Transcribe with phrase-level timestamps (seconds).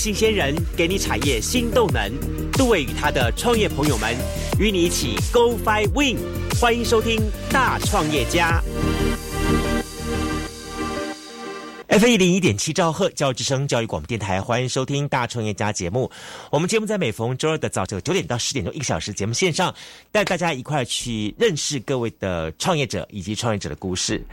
[0.00, 2.10] 新鲜人给你产业新动能。
[2.52, 4.16] 杜伟与他的创业朋友们
[4.58, 6.16] 与你一起 Go Fly Win，
[6.58, 7.18] 欢迎收听
[7.52, 8.62] 《大创业家》。
[11.88, 16.10] F 一零一点七兆赫教育之声教育广播电台，欢迎收听《大创业家》节目。
[16.50, 19.74] 我们节目在每逢周二的早九九点到十点钟一个小时节目线上，
[20.10, 24.24] 带大家一块去认识各位的创业者以及创业者的故事。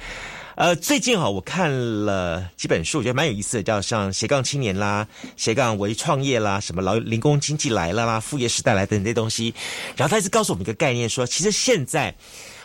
[0.57, 1.71] 呃，最近哈，我看
[2.03, 9.53] 了几本书，我觉得蛮有意思的，叫像斜杠青年啦、斜杠为创业啦、什么劳零工经济来了啦、副业时代来等等这些东西。
[9.95, 12.11] 然后他一直告诉我们一个概念，说其实现在，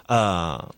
[0.07, 0.75] 呃，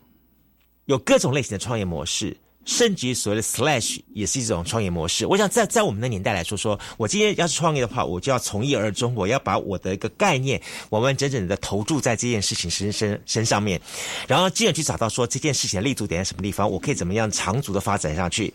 [0.87, 2.35] 有各种类型的创业模式。
[2.65, 5.25] 甚至所谓的 slash 也是一种创业模式。
[5.25, 13.79] 我想在在我们的年代来说，说我今天要是创业的话，我就要从一而终，我要把我的一个概念完完整整的投注在这件事情身身身上面，
[14.27, 18.53] 然后进而去找到说这件事情的立足点在什么地方，我可以怎么样长足的发展上去。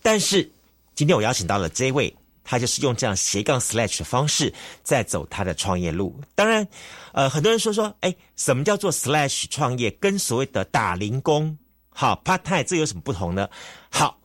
[0.00, 0.48] 但是
[0.94, 4.52] 今天我邀请到了这位，他就是用这样斜杠 slash 的方式
[4.82, 6.14] 在走他的创业路。
[6.34, 6.66] 当然，
[7.12, 9.90] 呃，很多人说说，哎，什么叫做 slash 创业？
[10.00, 11.58] 跟所谓的打零工？
[11.90, 13.48] 好，part time 这有什么不同呢？
[13.90, 14.18] 好，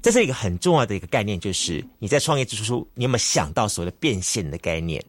[0.00, 5.04] 这是一个很重要的一个概念，就是你在创业之初，你有没有想到所谓的变现的概念？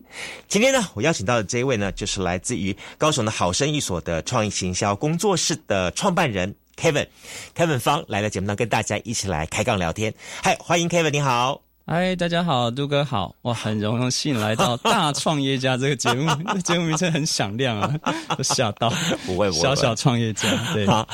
[0.47, 10.13] 今天呢，我邀请到的这一位呢，就是来自于高雄的好生意所的创意行销工作室的创办人 Kevin，Kevin 方来到节目呢跟大家一起来开杠聊天。
[10.41, 11.66] 嗨，欢迎 Kevin，你好。
[11.89, 16.29] 嗨，大家好，杜哥好，我很荣幸来到大创业家这个节目，
[16.59, 17.95] 节目名称很响亮啊，
[18.37, 18.89] 都吓到，
[19.25, 21.07] 不会不会，小小创业家，对，好，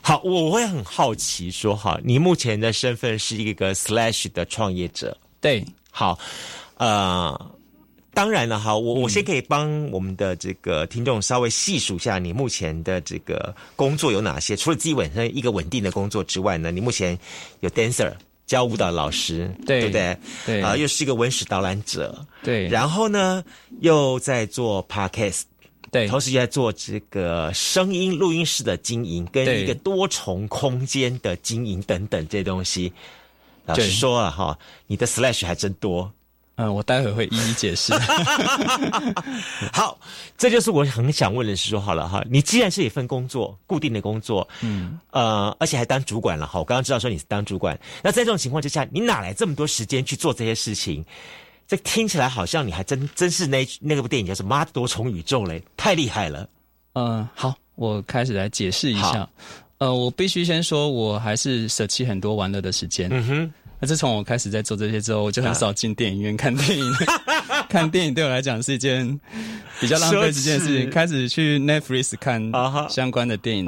[0.00, 6.16] 好，我会很好奇说，哈，你目前的身份是一个 slash 的创业者，对，好，
[6.76, 7.50] 呃，
[8.14, 17.18] 当然了，哈，我我先可以帮我们的这个听众稍微细数一下你目前的这个工作有哪些，除了自己本身一个稳定的工作之外呢，你目前
[17.58, 18.12] 有 dancer。
[18.50, 20.18] 教舞蹈老师，对不对？
[20.44, 22.66] 对啊，又是一个文史导览者，对。
[22.66, 23.44] 然后呢，
[23.78, 25.42] 又在做 podcast，
[25.92, 26.08] 对。
[26.08, 32.92] 同时也在做这个声音录音室的经营，跟一个多重空间的经营等等这些东西。
[33.66, 36.12] 老实说啊，哈，你的 slash 还真多。
[36.60, 37.94] 嗯，我待会会一一解释。
[39.72, 39.98] 好，
[40.36, 51.02] 这就是我很想问的是说，好了哈，你既然是一份工作，固定的工作，嗯，呃，而且还当主管了哈，我刚刚知道说你是当主管，那在这种情况之下，你哪来这么多时间去做这些事情？
[51.66, 56.46] 这听起来好像你还真真是那那个部电影叫什么《妈的多重宇宙》嘞，太厉害了。
[56.92, 59.26] 嗯，好，我开始来解释一下。
[59.78, 63.08] 呃，我必须先说，我还是舍弃很多玩乐的时间。
[63.10, 63.54] 嗯哼。
[63.80, 66.84] 那自从我开始在做这些之后，我就很少进电影院看电影。
[67.68, 69.18] 看电影对我来讲是一件
[69.80, 70.90] 比较浪费时间的事情。
[70.90, 72.52] 开始去 Netflix 看
[72.88, 73.66] 相关的电影。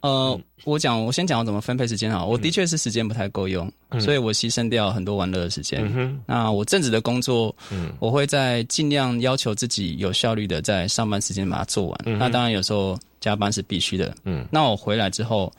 [0.00, 2.24] 呃，我讲，我先讲我怎么分配时间哈。
[2.24, 3.70] 我的确是时间不太够用，
[4.00, 6.18] 所以我牺牲掉很多玩乐的时间。
[6.26, 7.54] 那我正职的工作，
[7.98, 12.00] 我会在尽量要求自己有效率的在上班时间把它做完。
[12.04, 14.14] 那当然有时候加班是必须的。
[14.24, 15.52] 嗯，那我回来之后。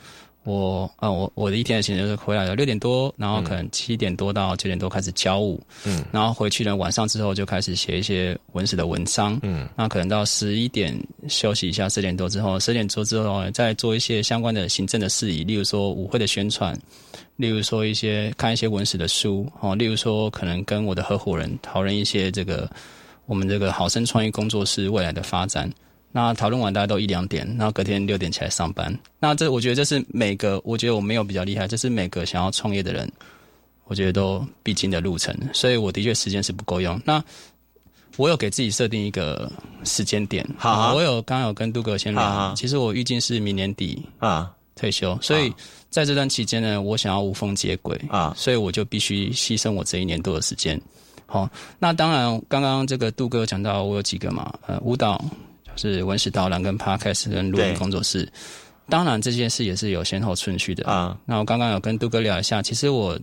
[0.48, 10.98] 我啊，我我的一天的行程就是回来了六点多，然后可能七点多到九点多开始教舞，嗯，然后回去呢晚上之后就开始写一些文史的文章，嗯，那可能到十一点
[11.28, 16.74] 休息一下，十点多之后，十点多之后再做一些相关的行政的事宜，例如说舞会的宣传，
[17.36, 22.72] 例如说一些看一些文史的书，哦，例如说可能跟我的合伙人讨论一些这个
[23.26, 25.70] 我们这个好生创意工作室未来的发展。
[26.12, 28.92] 那讨论完大家都一两点，然后隔天六点起来上班。
[29.20, 33.08] 那这我觉得这是每个，我觉得我没有比较厉害，这是每个想要创业的人，
[33.86, 35.36] 我觉得都必经的路程。
[35.54, 37.00] 所以我的确时间是不够用。
[37.06, 37.24] 那
[38.16, 39.52] 我有给自己设定一个
[39.84, 45.54] 时间点，好，我有刚刚有跟杜哥先聊，其实我预计是明年底啊退休，所以
[45.92, 50.82] 在这段期间呢，我想要无缝接轨啊，所以我就必须牺牲我这一年多的时间。
[51.28, 55.24] 好，那当然刚刚这个杜哥讲到我有几个嘛，呃，舞蹈。
[55.78, 58.28] 是文史导览跟 podcast 跟录音工作室，
[58.90, 60.90] 当然这件事也是有先后顺序的。
[60.90, 61.18] 啊。
[61.26, 63.18] 那我刚刚有跟杜哥聊一下，其实我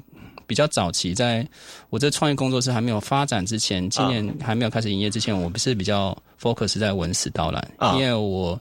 [0.46, 1.46] 比较早期，在
[1.90, 8.60] 我这创业工作室还没有发展之前，今年还没有开始营业之前，我不是比较 focus 在文史导览，因为我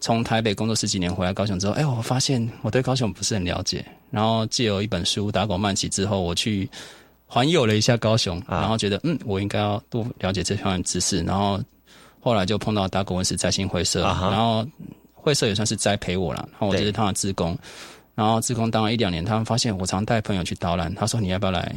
[0.00, 6.68] 从台北工作十几年回来高雄之后，哎，我发现我对高雄不是很了解，然后借由一本书《打狗慢起》之后，我去
[7.26, 11.58] 环游了一下高雄，然后觉得嗯，我应该要多了解这方面知识，然后。
[12.24, 14.66] 后来就碰到达古文史在新会社，然后
[15.12, 16.48] 会社也算是栽培我了。
[16.52, 17.54] 然后我就是他的职工，
[18.14, 21.74] 然后职工当了一两年，他们发现我常带朋友去导览，他说你要不要来，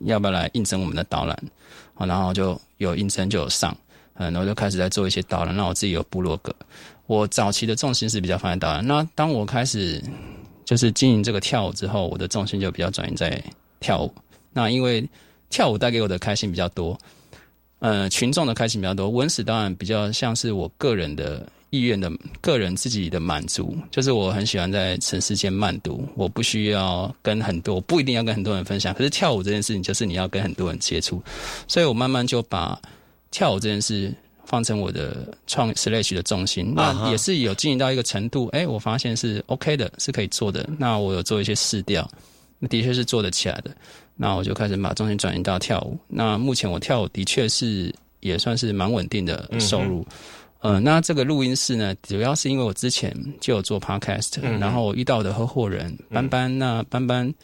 [0.00, 1.34] 要不要来应征我们的导览？
[1.96, 3.74] 然后就有应征就有上，
[4.16, 5.56] 嗯，然后就开始在做一些导览。
[5.56, 6.54] 那我自己有部落格，
[7.06, 8.86] 我早期的重心是比较放在导览。
[8.86, 10.04] 那当我开始
[10.66, 13.42] 就是经营这个跳舞之后，我的重心就比较转移在
[13.80, 14.12] 跳舞。
[14.52, 15.08] 那因为
[15.48, 16.98] 跳舞带给我的开心比较多，
[17.82, 19.10] 呃，群众的开心比较多。
[19.10, 22.08] 文史当然比较像是我个人的意愿的
[22.40, 28.94] 个人自己的满足，就是我很喜欢在城市间慢读，我不需要跟很多，不一定要跟很多人分享。
[28.94, 31.20] 可是跳舞这件事情，就是你要跟很多人接触，
[31.66, 32.80] 所以我慢慢就把
[33.32, 34.14] 跳舞这件事
[34.44, 36.72] 放成我的创 slash 的重心。
[36.76, 40.68] 那也是有经营到一个程度，哎，我发现是 OK 的，是可以做的。
[40.78, 42.08] 那我有做一些试调，
[42.60, 43.74] 那的确是做得起来的。
[44.16, 45.98] 那我就开始把重心转移到跳舞。
[46.08, 50.06] 那目前我跳舞的确是也算是蛮稳定的收入。
[50.60, 57.34] 呃，那这个录音室呢，主要是因为我之前就有做 podcast，然后我遇到的合伙人班班，那班班，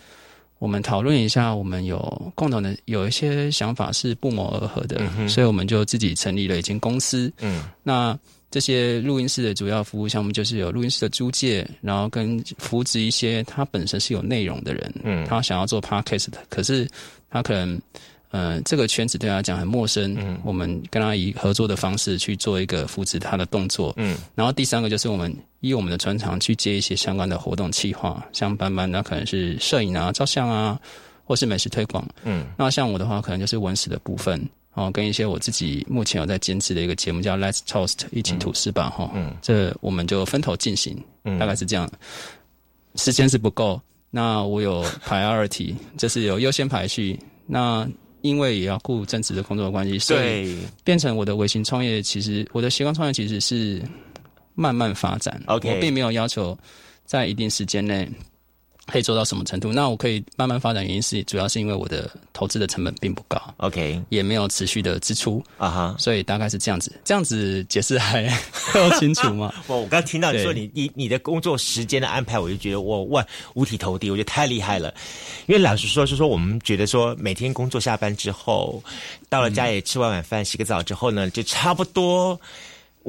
[0.59, 7.33] 我们讨论一下，我们有共同的有一些想法是不谋而合的，所以我们就自己成立了一间公司。
[7.41, 8.19] 嗯，那。
[8.51, 16.89] 这些录音室的主要服务项目就是有录音室的租借，然后跟扶植一些他本身是有内容的人，嗯，他想要做 podcast，可是
[17.31, 17.79] 他可能，
[18.31, 25.31] 呃，这个圈子对他讲很陌生，嗯，我们跟他以合作的方式去做一个扶持他的动作，嗯，然后第三个就是我们
[25.61, 30.81] 以我们的专长去接一些相关的活动企划，像班班那可能是摄影啊、照相啊，
[31.23, 34.43] 或是美食推广，嗯，那像我的话可能就是文史的部分。
[34.79, 41.91] 哦，跟一些我自己目前有在坚持的一个节目叫 Let's Toast，一起吐司吧，哈，嗯，这我们就分头进行，嗯，大概是这样，
[42.95, 47.89] 时间是不够，那我有 priority， 就是有优先排序，那
[48.21, 53.83] 因为也要顾正职的工作的关系，所以变成我的微型创业，其实我的习惯创业其实是
[54.55, 56.57] 慢慢发展，OK，我并没有要求
[57.05, 58.09] 在一定时间内。
[58.91, 59.73] 可以做到什么程度？
[59.73, 66.91] 那我可以慢慢发展，原因是主要是因为我的投资的成本并不高，OK，也没有持续的支出啊哈，所以大概是这样子。
[67.05, 68.27] 这样子解释还
[68.73, 69.53] 够清楚吗？
[69.67, 73.25] 我 我刚听到你说你你你的工作时间的安排，我就觉得我哇
[73.55, 74.93] 五体投地，我觉得太厉害了。
[75.47, 78.83] 因为老实说，是说我们觉得说每天工作下班之后，
[79.29, 82.41] 到了家里吃完晚饭、洗个澡之后呢，就差不多。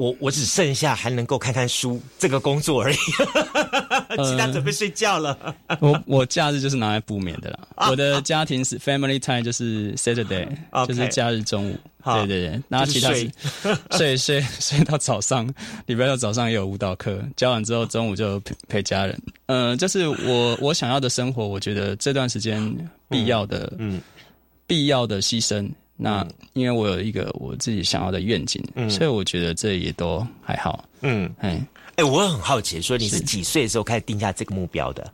[0.00, 5.54] 我我只剩下还能够看看书这个工作而已，其他准备睡觉了。
[5.78, 7.58] 我我假日就是拿来补眠的啦。
[7.90, 10.48] 我的家庭是 family time，就是 Saturday，
[10.88, 11.76] 就是假日中午。
[12.02, 13.30] 对对对，然后其他是
[13.90, 15.46] 睡 睡睡到早上，
[15.84, 19.20] 礼拜六早上也有舞蹈课，教完之后中午就陪陪家人。
[19.48, 22.74] 嗯，就是我我想要的生活，我觉得这段时间
[23.10, 24.00] 必要的，嗯，
[24.66, 25.70] 必要的牺牲。
[26.02, 30.84] 那因为我有一个我自己想要的愿景，所以我觉得这也都还好。
[31.02, 31.60] 嗯，哎，
[31.96, 35.12] 哎，我很好奇，说你是几岁的时候开始定下这个目标的？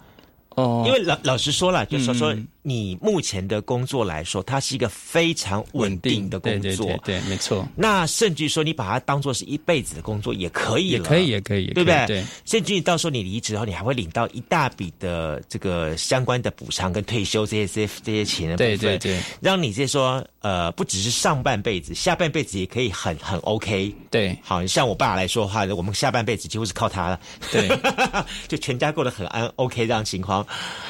[0.50, 2.36] 哦，因为老老实说了，就是说说。
[2.68, 7.64] 你目前的工作来说，它是一个非常稳定的工作，对对对，没错。
[7.76, 12.04] 那甚至说，你把它当做是一辈子的工作也可以，也可以，也可以，对不对？
[12.08, 12.24] 对。
[12.44, 23.94] 甚至到时候你离职后，你还会领到一大笔的这个相关的补偿跟退休这些这些这些钱的对对对，让你这说呃，不只是上半辈子，下半辈子也可以很很 OK。
[24.10, 27.20] 对，好像我爸来说的话，我们下半辈子几乎是靠他了。
[27.52, 27.69] 对，
[28.48, 30.44] 就全家过得很安 OK 这样情况，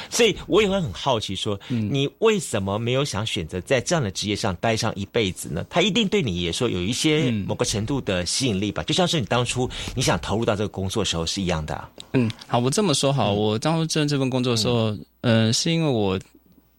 [0.09, 5.65] 所以我也会很好奇说，你为什么没有想选择在这样的职业上待上一辈子呢？
[5.69, 11.89] 他一定对你也说有一些某个程度的吸引力吧，就像是你当初你想投入到这个工作的时候是一样的。
[12.13, 16.19] 嗯，好，我这么说好，我当初做这份工作的时候，呃，是因为我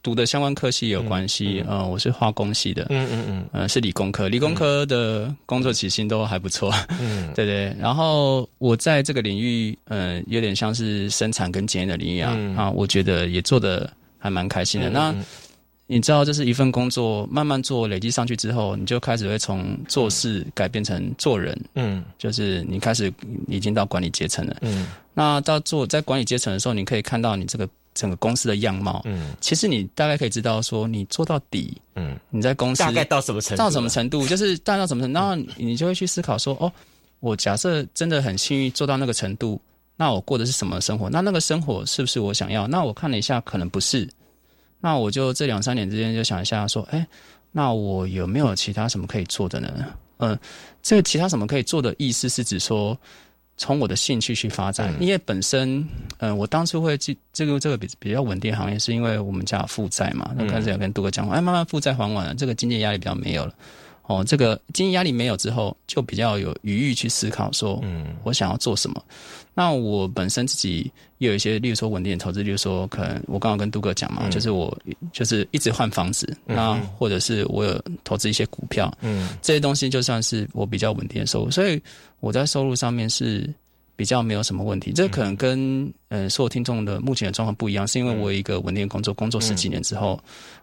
[0.03, 7.77] 读的相关科系有关系，呃，我是化工系的，嗯嗯嗯，呃，是理工科，理工科的工作起薪都还不错，嗯， 对对。
[7.79, 13.93] 然后我在这个领域，呃，有点像是生产跟检验的领域啊，啊，我觉得也做的。
[14.19, 14.91] 还蛮开心的。
[14.91, 15.15] 那
[15.91, 21.59] 你知道，这是一份工作，慢慢做累积上去之后，你就开始会从做事改变成做人。
[21.77, 23.11] 嗯，就是你开始
[23.47, 24.55] 已经到管理阶层了。
[24.61, 29.01] 嗯，那到做在管理阶层的时候，你可以看到你这个整个公司的样貌。
[29.07, 33.63] 嗯，其实你大概可以知道说，你做到底，嗯，你在公司大概到什么程度？
[33.63, 34.27] 到什么程度？
[34.27, 35.19] 就是大概到什么程度？
[35.19, 36.71] 然后你就会去思考说，哦，
[37.21, 39.59] 我假设真的很幸运做到那个程度。
[40.01, 41.11] 那我过的是什么生活？
[41.11, 42.69] 那那个生活是不是我想要？
[42.69, 44.09] 那我看了一下，可能不是。
[44.81, 47.05] 那我就这两三年之间就想一下，说，哎，
[47.51, 49.87] 那我有没有其他什么可以做的呢？
[50.19, 50.39] 嗯，
[50.83, 52.97] 这个其他什么可以做的意思是指说，
[53.57, 54.95] 从我的兴趣去发展。
[55.01, 55.85] 因为本身，
[56.19, 60.33] 嗯，我当初会进这个这个比比较稳定行业，是因为我们家负债嘛。
[60.37, 63.53] 那开始有跟杜哥讲，哎，慢慢负债还完了，这个经济压力比较没有了。
[64.05, 69.05] 哦，这个经济压力没有之后，就比较有余裕去思考说，嗯，我想要做什么。
[69.59, 70.89] 那我本身自己
[71.19, 74.79] 也有一些，例如说稳定的投资，例如说可能我刚刚跟杜哥讲嘛，就是我
[75.13, 81.83] 就是一直换房子，那或者是我有投资一些股票，嗯，这些东西就算是我比较稳定的收入，所以
[82.21, 83.53] 我在收入上面是
[83.97, 84.93] 比较没有什么问题。
[84.93, 90.21] 这可能跟呃所有听众的目前的状况不一样，是因为我有一个稳定工作，工作十几年之后，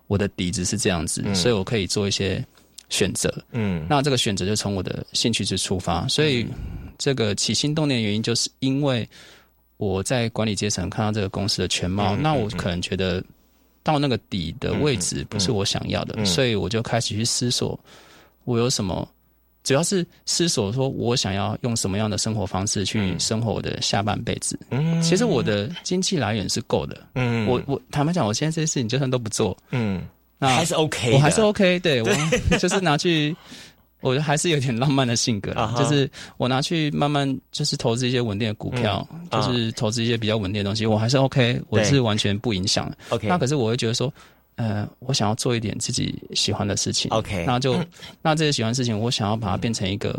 [0.07, 2.41] 我的底子是这样子，所以我可以做一些
[2.87, 3.29] 选择。
[3.51, 6.47] 嗯，那这个选择就从我的兴趣去出发，所以
[6.97, 9.07] 这个起心动念的原因，就是因为
[9.77, 13.23] 我在管理阶层看到这个公司的全貌，那我可能觉得
[13.83, 17.79] 到那个底的位置不是我想要的，所以我就开始去思索
[18.43, 19.07] 我有什么。
[19.63, 24.59] 主要是思索说，我想要用什么样的生活方式去生活我的下半辈子。
[24.69, 27.03] 嗯，其实我的经济来源是够的。
[27.15, 30.03] 嗯，我我坦白讲，我现在这些事情就算都不做，嗯，
[30.37, 31.79] 那还是 OK，我还是 OK。
[31.79, 32.09] 对我
[32.59, 33.35] 就是拿去，
[34.01, 42.91] 我还是有点浪漫的性格，就是我拿去慢慢就是投资一些稳定的股票，就是投资一些比较稳定的东西，我还是 OK，我是完全不影响。
[43.09, 44.13] OK，那可是我会觉得说。
[44.57, 47.11] 呃，我想要做一点自己喜欢的事情。
[47.11, 47.77] OK，那就
[48.21, 50.17] 那这些喜欢事情，我想要把它变成一个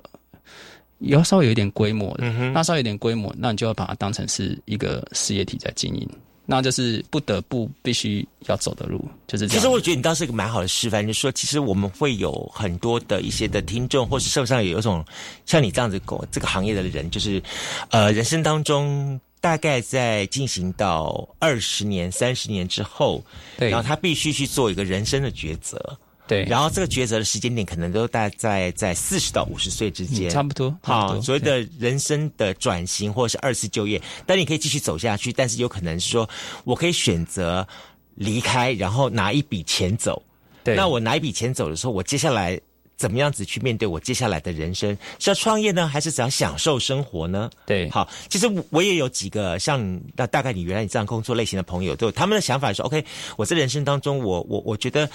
[0.99, 2.31] 要稍微有一点规模的。
[2.53, 6.07] 那稍微有点规模，那你就要把它当成是一个事业体在经营。
[6.47, 9.61] 那就是不得不必须要走的路，就是这样。
[9.61, 15.05] 其实我觉得你倒是一个蛮好的示范，就是说，其实我们会有很多的一些的听众，或是社会上有一种
[15.45, 17.43] 像你这样子狗这个行业的人，就是
[17.91, 19.21] 呃，人生当中。
[19.39, 23.23] 大概在进行到二十年、三十年之后，
[23.57, 25.79] 对，然后他必须去做一个人生的抉择，
[26.27, 36.29] 对，然后这个抉择的时间点可能都大概在在四十到五十岁之间，差不多，好，所谓的人生的转型或者是二次就业，但你可以继续走下去，但是有可能是说
[36.65, 37.67] 我可以选择
[38.15, 40.23] 离开，然后拿一笔钱走，
[40.65, 42.61] 对，那我拿一笔钱走的时候，我接下来。
[42.99, 44.97] 怎么样子去面对我接下来的人生？
[45.19, 47.51] 是要创业呢，还是只要享受生活呢？
[47.67, 53.05] 对，好，其实我也有几个像那大概你原来你这样工作类型的朋友，都他们的想法是：OK，
[53.37, 55.07] 我在人生当中，我我我觉得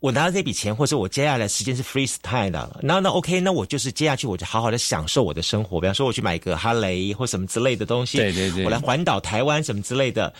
[0.00, 5.80] 我拿到这笔钱，或者我接下来时间是 free style 的，那那 OK，那我就是接下去我就好好的享受我的生活。
[5.80, 10.32] 比方说，我去买个哈雷或什么之类的东西，对对对，我来环岛台湾什么之类的。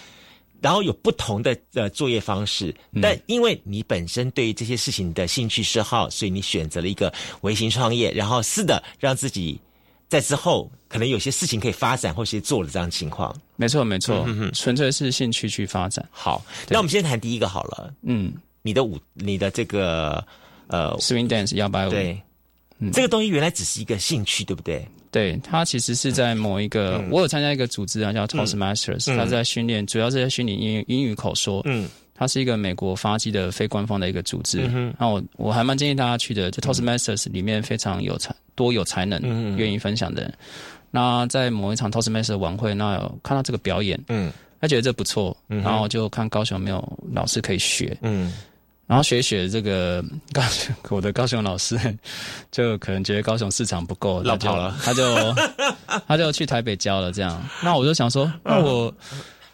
[0.63, 9.59] 然后有不同的呃作业方式，但因为你本身对于这些事情的兴趣嗜好，所以你选择了一个微型创业，然后是的，让自己
[10.07, 13.35] 在之后可能有些事情可以发展，或是做了这样情况。
[13.57, 16.07] 没错，没错，纯粹是兴趣去发展。
[16.11, 17.91] 好，那我们先谈第一个好了。
[18.03, 18.31] 嗯，
[18.63, 20.25] 你的舞，你的这个
[20.67, 22.21] 呃，swing dance 摇摆舞，对，
[22.93, 24.87] 这个东西原来只是一个兴趣，对不对？
[25.11, 31.61] 对它其实是在某一个，我有参加一个组织啊，叫 Toastmasters，它是在训练，主要是在训练英英语口说。
[31.65, 34.69] 嗯，它是一个美国发迹的非官方的一个组织。
[34.73, 40.33] 嗯那我我还蛮建议大家去的，就 Toastmasters 里面非常有才多有才能，愿意分享的人。
[40.93, 48.33] 那在某一场 Toastmasters 晚会，那有看到这个表演，嗯，他觉得这不错，嗯然后就看高雄没有老师可以学，嗯。
[48.91, 51.79] 然后学学这个高雄， 我的高雄老师
[52.51, 55.15] 就可能觉得高雄市场不够，老跑了，他就
[56.09, 57.13] 他就去台北教了。
[57.13, 58.93] 这样，那我就想说，那我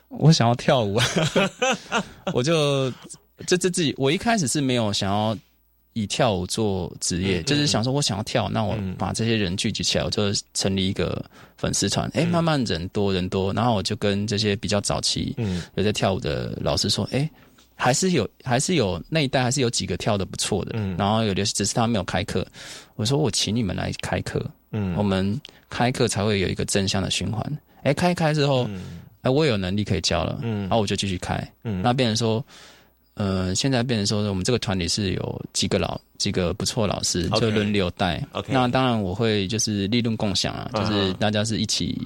[0.09, 0.99] 我想要跳舞，
[2.33, 2.91] 我就
[3.47, 5.37] 这这自己，我一开始是没有想要
[5.93, 11.23] 以跳舞做职业，就是想说我想要跳，那我把这些人聚集起来，我就成立一个
[11.59, 12.11] 粉丝团。
[12.15, 15.37] 哎，慢慢人多人多，然后我就跟这些比较早期
[15.75, 17.31] 有在跳舞的老师说，哎。
[17.79, 20.73] 还是有，还是有那一代，还是有几个跳的不错的。
[20.75, 22.45] 嗯，然后有的只是他没有开课。
[22.95, 27.59] 我说我请你们来开课，嗯，我们开课才会有一个正向的循环。
[27.83, 28.67] 哎，开开之后，
[29.21, 31.37] 哎，我有能力可以教了，嗯，然后我就继续开。
[31.65, 32.45] 嗯，那变成说，
[33.15, 38.27] 呃，现在变成说，我们这个团里是有几个老几个不错老师，就轮流带。
[38.49, 42.01] 那当然我会就是利润共享啊，就是大家是一起。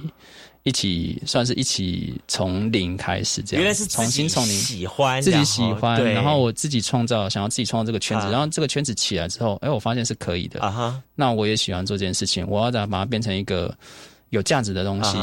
[0.63, 11.01] 一起算是一起从零开始，这样原来是重新从零喜欢自己喜欢，然后我自己创造，想要自己创造这个圈子，然后这个圈子起来之后，哎，我发现是可以的啊哈。
[11.15, 13.75] 那我也喜欢做这件事情，我要把它变成一个
[14.29, 15.17] 有价值的东西。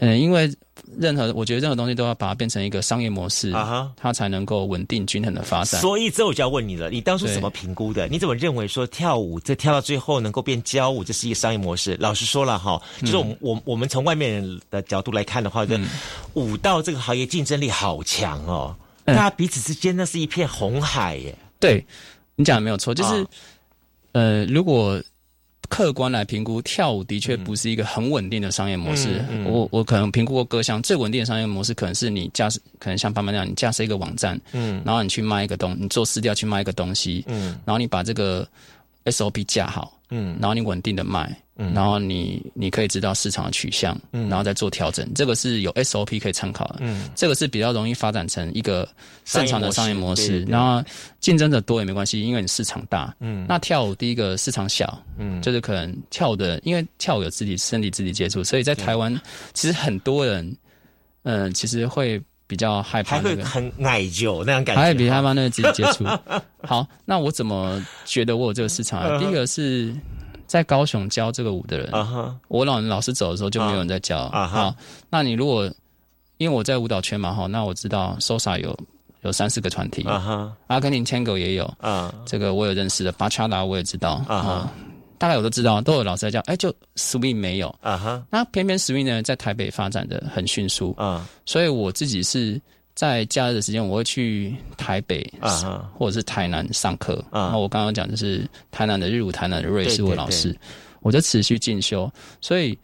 [0.00, 0.48] 嗯，因为
[0.96, 5.80] 任何我觉得任何东西都要把它变成一个商业模式，啊它才能够稳定均衡的发展。
[5.80, 8.06] 所以这我就要问你了，你当初怎么评估的？
[8.06, 11.96] 你怎么认为说跳舞这跳到最后能够变教舞，这是一个商业模式？
[11.98, 15.76] 老实说了哈，就是我我我们从外面人的角度来看的话，就
[16.34, 21.36] 舞蹈这个行业竞争力好强哦，大家彼此之间那是一片红海耶。
[21.58, 21.84] 对
[22.36, 23.26] 你讲的没有错，就是
[24.12, 25.02] 呃，如果。
[25.68, 29.22] 客观来评估，跳舞的确不是一个很稳定的商业模式。
[29.44, 38.48] 我我可能评估过各项最稳定的商业模式，可能是你架设，可能像爸妈那样，你架设一个网站，嗯，然后你去卖一个东，你做私调去卖一个东西，嗯，然后你把这个
[39.04, 41.36] SOP 架好，嗯，然后你稳定的卖，
[41.74, 45.12] 然后你你可以知道市场的取向，嗯然后再做调整。
[45.12, 46.76] 这个是有 SOP 可以参考的。
[46.78, 48.88] 嗯，这个是比较容易发展成一个
[49.24, 50.44] 正常的商业模式。
[50.44, 50.80] 然后
[51.18, 53.12] 竞争者多也没关系，因为你市场大。
[53.18, 59.12] 嗯，那跳舞第一个市场小，嗯，就是可能跳舞的，因为跳舞有肢体身体肢体接触，所以在台湾
[59.52, 60.56] 其实很多人，
[61.24, 66.04] 嗯，其实会比较害怕，还会很内疚那样感觉，还比害怕那个肢体接触。
[66.62, 69.18] 好，那我怎么觉得我有这个市场啊？
[69.18, 69.92] 第一个是。
[70.48, 71.92] 在高雄教这个舞的人，
[72.48, 74.28] 我老老师走的时候就没有人在教。
[74.30, 74.74] 好，
[75.08, 75.70] 那你如果
[76.38, 78.76] 因为我在舞蹈圈嘛，哈，那我知道 Sosa 有
[79.20, 80.04] 有三四个团体，
[80.66, 84.72] 阿根廷 Tango 也有，啊，这个我有认识的，巴恰达我也知道，啊，
[85.18, 86.40] 大概我都知道，都有老师在教。
[86.46, 92.60] 哎，就 Swing 没有，啊哈，那偏偏 Swing 呢在台北发展的很迅速，啊，所以我自己是。
[92.98, 97.42] 在假日的时间，我会去台北啊，或者是台南上课啊。
[97.42, 100.52] 然后我刚刚讲就是台南的日舞，台南的瑞士我老师，
[101.00, 102.10] 我就持续进修。
[102.40, 102.76] 所以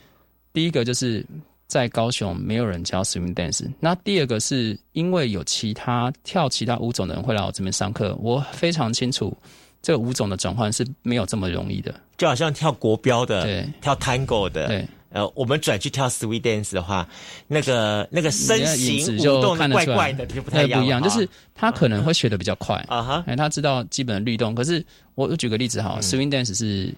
[0.52, 1.26] 第一个就是
[1.66, 9.36] 在高雄没有人教 swing dance，那第二个是因为有其他跳其他舞种的人会来我这边上课，我非常清楚
[9.82, 14.86] 这个舞种的转换是没有这么容易的，就好像跳国标的，对，跳 tango 的，对。
[15.14, 17.08] 呃，我们转去跳 sweet dance 的话，
[17.46, 21.00] 那个那个身形就动怪怪的，就不太一样。
[21.00, 24.56] 就是他可能会学的比较快啊哈，哎，他知道基本的律动。
[24.56, 26.92] 可是我我举个例子哈，swing dance 是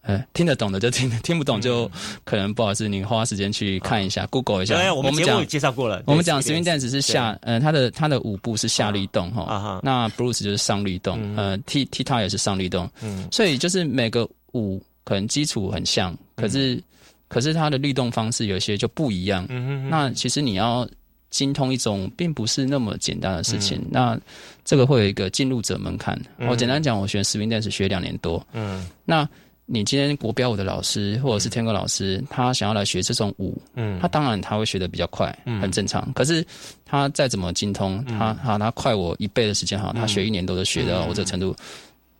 [0.00, 1.90] 呃听得懂的就听，听不懂就
[2.24, 4.94] 可能不好意思，你花时间去看一下，Google 一下。
[4.94, 16.82] 我们节目介绍过了，我们讲 swing dance 是下，呃，他的他的舞步是下律动哈，那 Bruce 就是上律动，呃，T T 他也是上律动，嗯，所以就是每个舞可能基础很像，可是。
[17.28, 19.46] 可是它的律动方式有些就不一样，
[19.90, 20.88] 那其实你要
[21.30, 23.84] 精通一种，并不是那么简单的事情。
[23.90, 24.18] 那
[24.64, 26.18] 这个会有一个进入者门槛。
[26.48, 28.42] 我简单讲，我学 swing dance 学两年多。
[28.54, 29.28] 嗯，那
[29.66, 36.10] 你今天国标舞的老师或者是天歌老师，他想要来学这种舞，嗯，他当然他会学的比较快，很正常。
[36.14, 36.42] 可是
[36.86, 41.54] 他再怎么精通，他哈他快我一倍的时间哈，他学一年多就学到我这程度，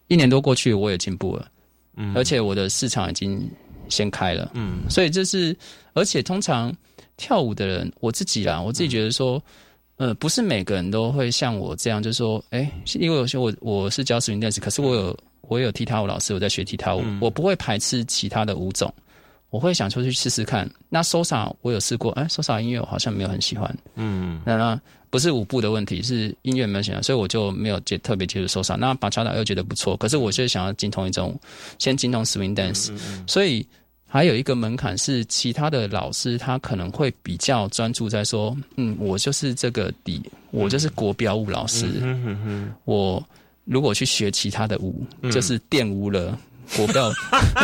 [0.09, 1.49] 一年多过去我也进步了，
[1.97, 3.51] 嗯，而且我的市场已经。
[3.89, 5.57] 先开了，嗯，所以这是，
[5.93, 6.75] 而且通常
[7.17, 9.43] 跳舞的人，我自己啦，我自己觉得说，
[9.97, 18.93] 呃，不是每个人都会像我这样，就是说，哎，因为有些我我是教 swing dance，可是我有我有踢踏舞老师，我在学踢踏舞，我不会排斥其他的舞种，
[19.51, 20.69] 我会想出去试试看。
[20.89, 24.81] 那 sosa 我有试过，哎，sosa 音乐我好像没有很喜欢，嗯，那。
[25.11, 28.79] 不是舞步的问题，是音乐没有喜欢，所以我就没有接特别接触受伤。
[28.79, 31.35] 那巴查达又觉得不错，可是我就是想要精通一种，
[31.79, 32.95] 先精通 swing dance。
[33.27, 33.67] 所以
[34.09, 41.87] 还有一个门槛是，其他的老师他可能会比较专注在说，嗯，我就是这个底，我就是国标舞老师。
[42.85, 43.23] 我
[43.65, 46.39] 如果去学其他的舞，就是玷污了
[46.75, 47.13] 国标。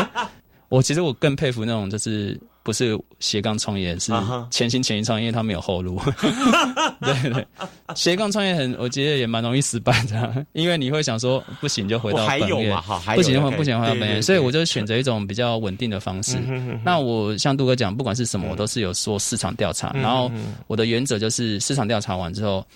[0.68, 2.38] 我其实我更佩服那种就是。
[2.64, 4.10] 不是斜杠创业，是
[4.50, 6.00] 全心全意创业，因为他没有后路。
[7.00, 7.46] 对对，
[7.94, 12.74] 斜杠创业很，我觉得也蛮容易失败的，因为你会想说不行就回到本业，
[13.14, 16.38] 不行的话不行回到本业，所以我就选择一种比较稳定的方式。
[16.82, 20.32] 那我像杜哥讲，不管是什么，我都是有做市场调查，然后
[20.66, 22.66] 我的原则就是市场调查完之后。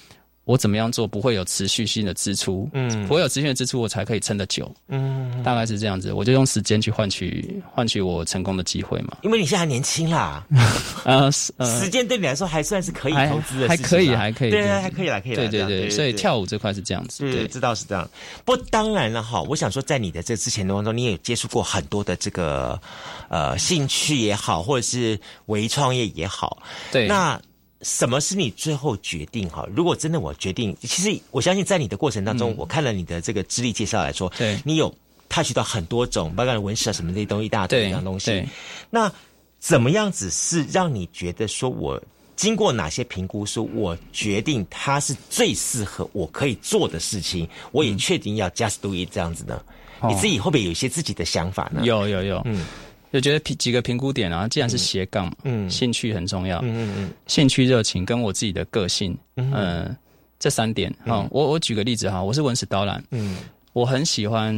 [0.48, 2.66] 我怎么样做不会有持续性的支出？
[2.72, 4.74] 嗯，不会有持续的支出，我才可以撑得久。
[4.88, 9.18] 嗯，大概是这样子，我就用时间去换取换取我成功的机会嘛。
[9.20, 10.42] 因为你现在还年轻啦，
[11.04, 15.34] 啊，时间对你来说还算是可以投资的，还可以，还可以，对，还可以啦，可以。
[15.34, 18.08] 对对对，所以跳舞这块是这样子，对，知道是这样。
[18.46, 22.80] 不，当然了哈，我想说，在你的这之前的当中，你也接触过很多的这个
[23.28, 27.38] 呃兴趣也好，或者是微创业也好，对，那。
[27.82, 29.66] 什么是你最后决定哈？
[29.74, 34.92] 如果真的我决定，其实我相信在你的过程当中，我看了你的这个资历介绍来说，对你有
[35.28, 38.44] touch 到很多种，包括文史啊什么那些东西，一大堆样东西。
[38.90, 39.12] 那
[39.60, 42.02] 怎么样子是让你觉得说，我
[42.34, 49.62] 经过哪些评估，说我决定它是最适合我可以做的事情，我也确定要 just do it 这样子呢？
[50.08, 51.82] 你自己会不会有一些自己的想法呢？
[51.84, 52.64] 有有有，嗯。
[53.12, 59.96] 就觉得评几个评估点啊，既然是斜杠，嗯，兴趣很重要，嗯嗯兴趣热情跟我自己的个性，嗯，
[60.38, 63.38] 这三点，好，我我举个例子哈，我是文史导览，嗯，
[63.72, 64.54] 我很喜欢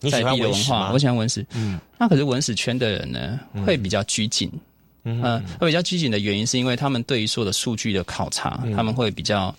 [0.00, 4.50] 在地的文化，我喜欢文史，嗯，那可是文史圈的人呢，会比较拘谨，
[5.04, 9.52] 嗯，会比较拘谨的原因是因为他们对于所有的数据的考察，他们会比较，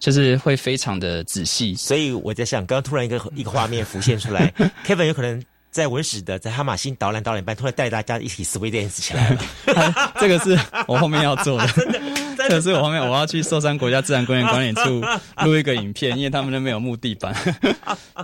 [0.00, 4.52] 就是会非常的仔细，所以我在想，刚刚突然一个一个画面浮现出来，
[4.84, 5.40] Kevin 有可能。
[5.70, 10.12] 在文史的，在哈马星导览导览班，突然带大家一起 swing dance 起来了。
[10.20, 11.68] 这个是我后面要做的，
[12.36, 15.00] 这个是我后面我要去寿山国家自然公园管理处
[15.44, 17.34] 录一个影片，因为他们那边有木地板。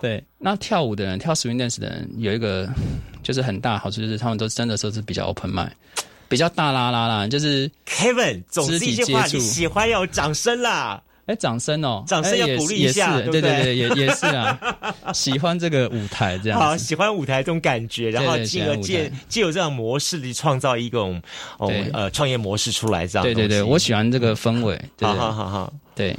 [0.00, 2.68] 对，那跳舞的人，跳 swing dance 的人有一个
[3.22, 5.70] 就是很大好处就是他们都真的说是比较 open mind，
[6.28, 11.00] 比较大啦啦啦，就是 Kevin 总之一句话，你喜欢要掌声啦。
[11.26, 12.04] 哎，掌声哦！
[12.06, 14.58] 掌声要鼓励一下，对对对，也也是啊，
[15.12, 21.20] 喜欢这个舞台这样，好喜欢舞台这种感觉，然后进而借借有这样模式的创造一种
[21.58, 23.24] 哦呃创业模式出来这样。
[23.24, 24.80] 对对对，我喜欢这个氛围。
[25.00, 26.16] 好好好好，对，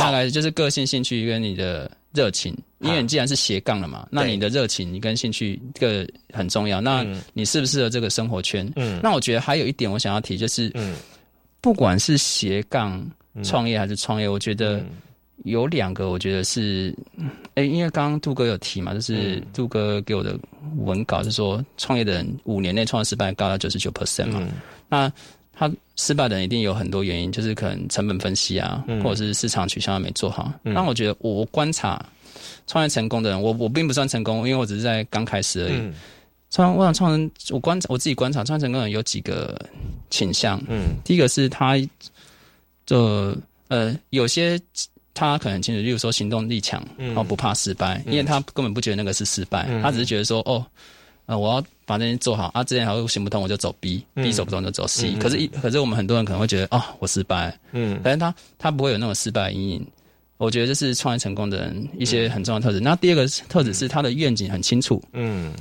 [0.00, 6.80] 大概就是个性、兴趣跟你的热情，因为你既然是斜杠了嘛，那你的热情、你跟兴趣这个很重要。
[6.80, 8.68] 那你适不适合这个生活圈？
[8.74, 10.96] 嗯，那我觉得还有一点我想要提就是，嗯，
[11.60, 13.00] 不管是斜杠。
[13.42, 14.28] 创业还是创业？
[14.28, 14.84] 我觉得
[15.44, 16.94] 有两个，我觉得是，
[17.54, 20.38] 哎，因为刚刚杜哥有提嘛，就是杜哥给我的
[20.78, 24.46] 文稿是说，创业的人五年内创业失败高达九十九 percent 嘛。
[24.88, 25.10] 那
[25.52, 30.52] 他失败的人一定有很多原因，就是可能成本分析啊，或者是市场取向没做好。
[30.62, 32.04] 那我觉得我观察
[32.66, 35.92] 创业成功的人，我我并不算成功，因为我只是在刚开始而已。
[36.50, 39.58] 创我想创人，我观察我自己观察创业成功的人有几个
[40.10, 40.62] 倾向。
[40.68, 41.76] 嗯，第一个是他。
[42.86, 43.36] 就
[43.68, 44.60] 呃，有些
[45.14, 50.64] 他可能清楚，例如说行动力强，然后不怕失败，因为他根本不觉得那个是失败，他只是觉得说，哦，
[51.26, 55.12] 呃，我要把那些做好啊，之前还行不通，我就走 B，B 走不通就走 C。
[55.12, 59.86] 可是，一可是我们很多人可能会觉得，哦，我失败，嗯，反正他他不会有那种失败阴影。
[60.38, 62.80] 我觉得这是创业成功的人一些很重要的特质。
[62.80, 65.52] 那第二个特质是他的愿景很清楚，嗯。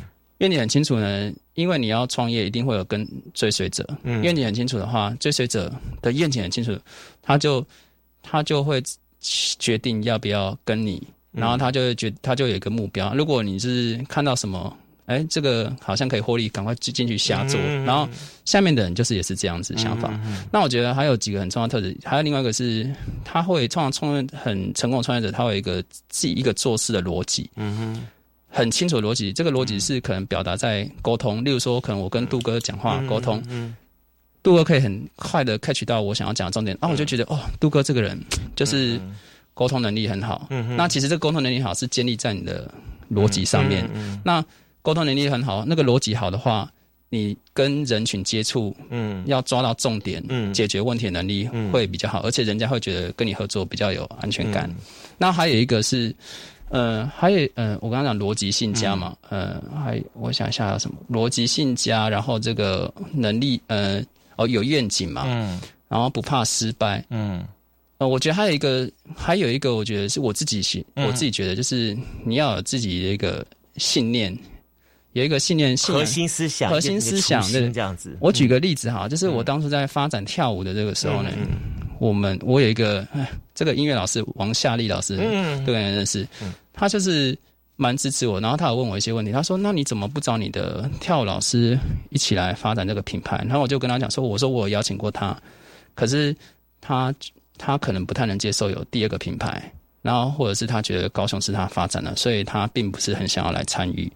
[0.42, 3.88] 愿你很清楚呢，因为你要创业，一定会有跟追随者。
[4.02, 6.76] 嗯，愿你很清楚的话，追随者的愿景很清楚，
[7.22, 7.64] 他就
[8.24, 8.82] 他就会
[9.20, 11.02] 决定要不要跟你，
[11.32, 13.14] 然后他就会觉他就有一个目标。
[13.14, 14.76] 如果你是看到什么，
[15.06, 17.62] 哎，这个好像可以获利，赶快进进去下做。
[17.86, 18.10] 然后
[18.44, 20.20] 下面的人就是也是这样子想法。
[20.52, 22.92] 那我觉得还有几个很重要特质，还有另外一个是，
[23.24, 27.48] 他会创创业很成功的创业者，他有一个自己一个做事的逻辑。
[27.58, 28.08] 嗯哼。
[28.54, 31.44] 很清楚的逻辑，这个逻辑是可能表达在沟通。
[31.44, 33.42] 例如说，可能我跟杜哥讲话沟通，
[34.44, 38.20] 杜哥可以很快的 catch 到我想要讲的重点，然后我就觉得哦，杜哥这个人
[38.54, 39.00] 就是
[39.54, 40.50] 沟通能力很好。
[40.76, 42.70] 那其实这个沟通能力好是建立在你的
[43.10, 43.90] 逻辑上面。
[44.24, 44.44] 那
[44.82, 46.70] 沟通能力很好，那个逻辑好的话，
[47.08, 54.70] 你跟人群接触，嗯，要抓到重点，嗯，解决问题的能力会比较好，而且人家会觉得跟你合作比较有安全感。
[55.18, 56.14] 那还有一个是。
[56.72, 64.02] 呃，还有，呃，我刚刚讲逻辑性加嘛，呃，还我想一下有什么逻辑性加，然后这个能力，呃，
[64.38, 67.46] 哦，有愿景嘛，嗯，然后不怕失败，嗯，
[67.98, 74.34] 呃，我觉得还有一个，还有一个，我觉得是我自己信，我自己觉得就是你要有自己的一个信念，
[75.12, 78.16] 有一个信念，核心思想，核心思想，对，这样子。
[78.22, 81.30] 我举个例子哈，就是我当初在发展跳舞的这个时候呢。
[82.00, 83.08] 我们我有一个
[83.54, 86.28] 这个音乐老师王夏丽老师，嗯，对，认识，
[86.74, 87.38] 他就是
[87.76, 88.40] 蛮支持我。
[88.40, 91.78] 然后他有问我一些问题，他说：“那你怎么不找你的跳舞老师
[92.10, 95.36] 一起来发展这个品牌？”然后我就跟他讲说：“我说我邀请过他，
[95.96, 96.36] 可是
[96.80, 97.14] 他
[97.58, 104.12] 他可能不太能接受有第二个品牌，然后或者是他觉得高雄是他发展的，所以他并不是很想要来参与。”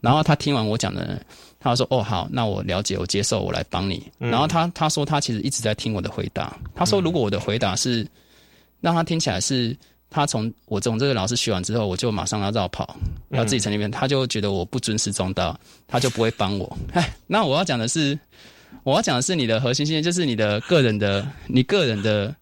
[0.00, 1.20] 然后他听完我讲的。
[1.64, 6.58] 他说：“哦，好，那我了解，我接受，我来帮你。”然后他他说他其实一直在听我的回答。
[6.74, 8.04] 他说：“如果我的回答是
[8.80, 9.76] 让他听起来是
[10.12, 12.96] 他从我从这个老师学完之后，我就马上要绕跑，
[13.30, 16.78] 要自己成立边，他就觉得我不尊师重道，他就不会帮我。
[16.92, 18.18] 哎，那我要讲的是，
[18.84, 22.36] 我要讲的是你的核心信念，就是你的个人的，你个人的，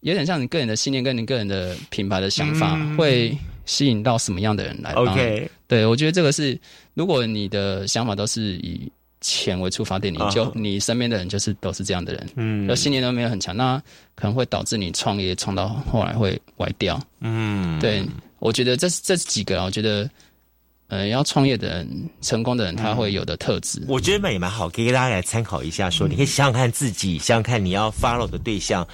[0.00, 6.56] 有点像你个人的信念跟你个人的品牌的想法会。”吸引到什么样的人来？OK，对我觉得这个是，
[6.94, 8.88] 如果你的想法都是以
[9.20, 13.82] 钱为出发点，你就你身边的人就是都是这样的人，嗯，信念都没有很强，那
[14.14, 17.00] 可能会导致你创业创到后来会歪掉。
[17.20, 18.04] 嗯，对，
[18.38, 20.08] 我觉得这这几个，我觉得，
[20.88, 25.88] 呃，要创业的人、成功的人，他会有的特质，我觉得也蛮好，可以给大家来参考一下。
[25.90, 28.86] 说，你可以想想看自己，想想看你要 follow 的对象，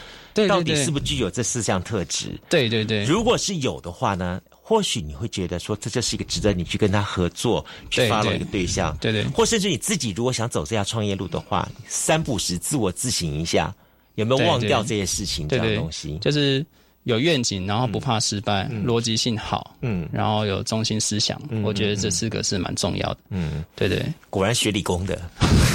[0.49, 2.39] 到底是不是具有这四项特质？
[2.49, 4.41] 对对对，如果是有的话呢？
[4.73, 9.23] 或许你会觉得说，这就是一个值得你去跟他合作、去 follow 一个对象，对对。
[9.25, 13.71] 或甚至你自己如果想走这条创业路的话，三不时自我自省一下，
[14.15, 16.17] 有没有忘掉这些事情这样东西？
[16.23, 16.65] 就是
[17.03, 23.19] 有愿景，然后不怕失败，逻辑性好，嗯，然后有中心思想，我觉得这四个是蛮重要的。
[23.29, 25.21] 嗯，对对，果然学理工的。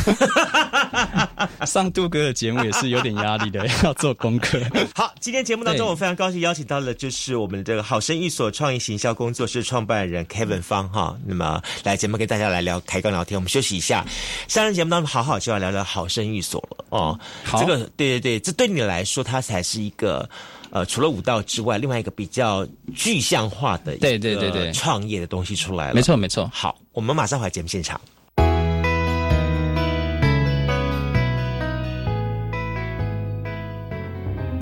[1.66, 4.60] 上杜哥的节目也是有点压力的， 要做功课。
[4.96, 13.38] 好，今天节目当中，我非常高兴邀请到了就是我们这个好生寓所创意行销工作室创办人 Kevin 方哈，那么来节目跟大家来聊开杠聊天。
[13.38, 14.06] 我们休息一下，
[14.48, 17.20] 下人节目当中好好就要聊聊好生寓所了哦。
[17.44, 20.28] 好，这个对对对，这对你来说，它才是一个
[20.70, 25.94] 呃，除了舞蹈之外，另外一个比较具象化的对对对对创业的东西出来了。
[25.94, 26.50] 没错没错。
[26.54, 28.00] 好，我们马上回来节目现场。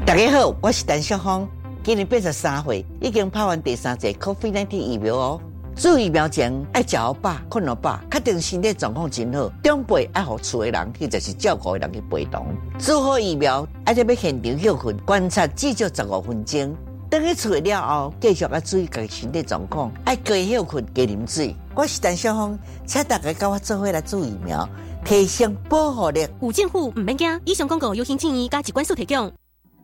[0.05, 1.49] 大家好，我是陈小芳，
[1.83, 5.41] 今年八十三岁，已经拍完第三剂 COVID-19 疫苗哦。
[5.75, 9.51] 做疫苗前爱食好饱、困好饱，确定身体状况真好。
[9.63, 12.45] 长辈爱互厝的人，或者是照顾的人去陪同。
[12.77, 16.77] 做好疫苗，爱在要现场休困，观察至少十五分钟。
[17.09, 21.55] 等去厝了后，继续要注意家己身体状况，爱加休困、加啉水。
[21.73, 24.69] 我是陈小芳，请大家跟我做伙来做疫苗，
[25.03, 26.27] 提升保护力。
[26.41, 29.31] 有政府唔免惊，以上广告由行政院加机关所提供。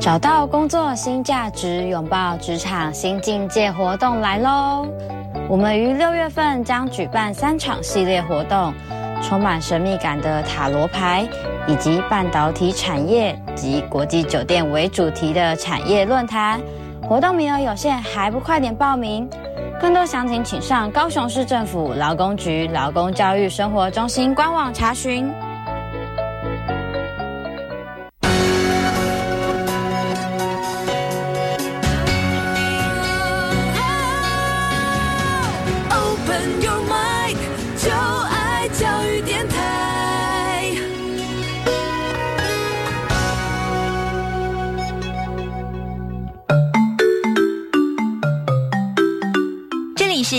[0.00, 4.88] 找到工作新价值，拥抱职场新境界活动来喽！
[5.46, 8.72] 我们于六月份将举办三场系列活动，
[9.22, 11.28] 充满神秘感的塔罗牌，
[11.68, 16.58] 以及半导体产业及国际酒店为主题的产业论坛。
[17.06, 19.28] 活动名额有限，还不快点报名？
[19.78, 25.30] 更多详情请上高雄市政府劳工局劳工教育生活中心官网查询。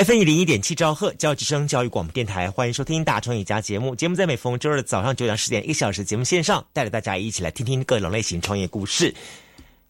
[0.00, 3.94] F 一零一点七兆赫教育之声教育广播电台，欢迎收听《大创业家》节目。
[3.94, 9.14] 节目在每逢周二早上九点十点一小时节目线上，带着大家一起来听听各种类型创业故事。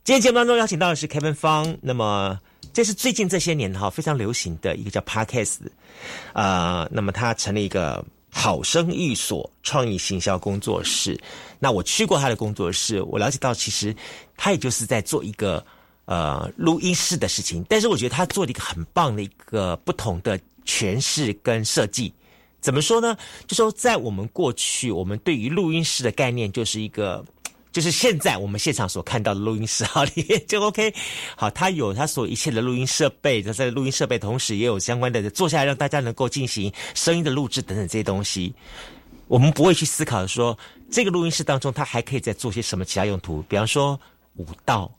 [0.02, 2.36] 今天节目当中邀请到的是 Kevin 方，那么
[2.72, 5.58] 这是最近这些年哈非常流行的一个叫 Podcast，
[6.32, 11.16] 呃，那么他成立一个好生意所创意行销工作室。
[11.60, 13.94] 那我去过他的工作室，我了解到其实
[14.36, 15.64] 他也就是在做一个。
[16.10, 22.12] 呃，录音室的事情，但是我觉得他做了一个很棒的一个不同的诠释跟设计。
[22.60, 23.16] 怎么说呢？
[23.46, 27.24] 就说在我们过去，我们对于录音室的概念就是一个，
[27.70, 30.92] 就是现在我们现场所看到的录音室好 里面就 OK。
[31.36, 38.52] 好，它有它所一切的录音设备，在录音设备同时也有相关的坐下来让大家能够进行声音的录制等等这些东西。
[39.28, 40.58] 我们不会去思考说
[40.90, 43.96] 这个录音室当中它还可以再做些什么其他用途，比方说
[44.34, 44.92] 舞蹈。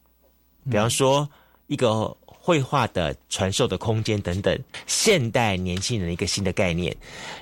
[0.69, 1.27] 比方说，
[1.67, 6.95] 一个绘画的传授的空间等等，现代年轻人一个新的概念。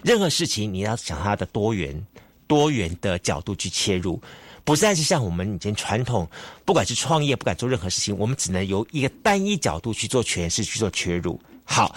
[0.04, 2.06] 任何事情你要想它的多元、
[2.48, 4.22] 多元的角度去切入，
[4.64, 6.28] 不再是像我们以前传统，
[6.66, 11.40] 不管是创业，不管做任何事情，我们只能由一个单一角度去做诠释、去做切入。
[11.64, 11.96] 好，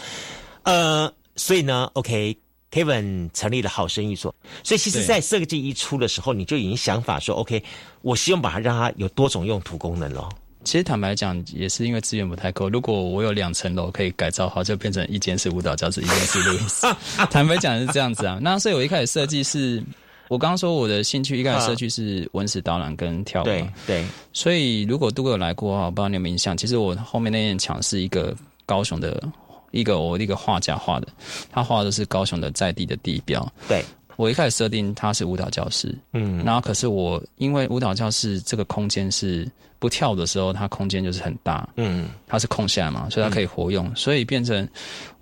[0.62, 7.62] 呃，所以呢，OK，Kevin 成立了好生意所，所以其实，在设计一出的时候，你就已经想法说，OK，
[8.02, 10.28] 我希望把它让它有多种用途功能了。
[10.64, 12.68] 其实坦白讲，也是因为资源不太够。
[12.68, 16.86] 如果我有两层楼可以改造好，就变成一间是舞蹈教室，一间是录音室。
[17.30, 18.38] 坦白讲是这样子啊。
[18.40, 19.82] 那所以我一开始设计是，
[20.28, 24.04] 我刚刚说我的兴趣一开始设计是文史导览跟跳舞，对对。
[24.32, 29.22] 所以如果杜哥有来过的话，我不知道你有没有印象，其实我后面那面墙是一个高雄的
[29.72, 31.08] 一个我一个画家画的，
[31.50, 33.52] 他画的是高雄的在地的地标。
[33.68, 33.84] 对，
[34.16, 44.68] 我一开始设定它是舞蹈教室，嗯，然后可是我因为舞蹈教室这个空间是不跳的时候，它空间就是很大，嗯，它是空下来嘛，所以它可以活用，所以变成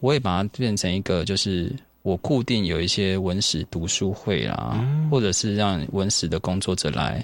[0.01, 1.75] 我也把它变成一个就是。
[2.03, 7.23] 我固定有一些文史读书会啦，或者是让文史的工作者来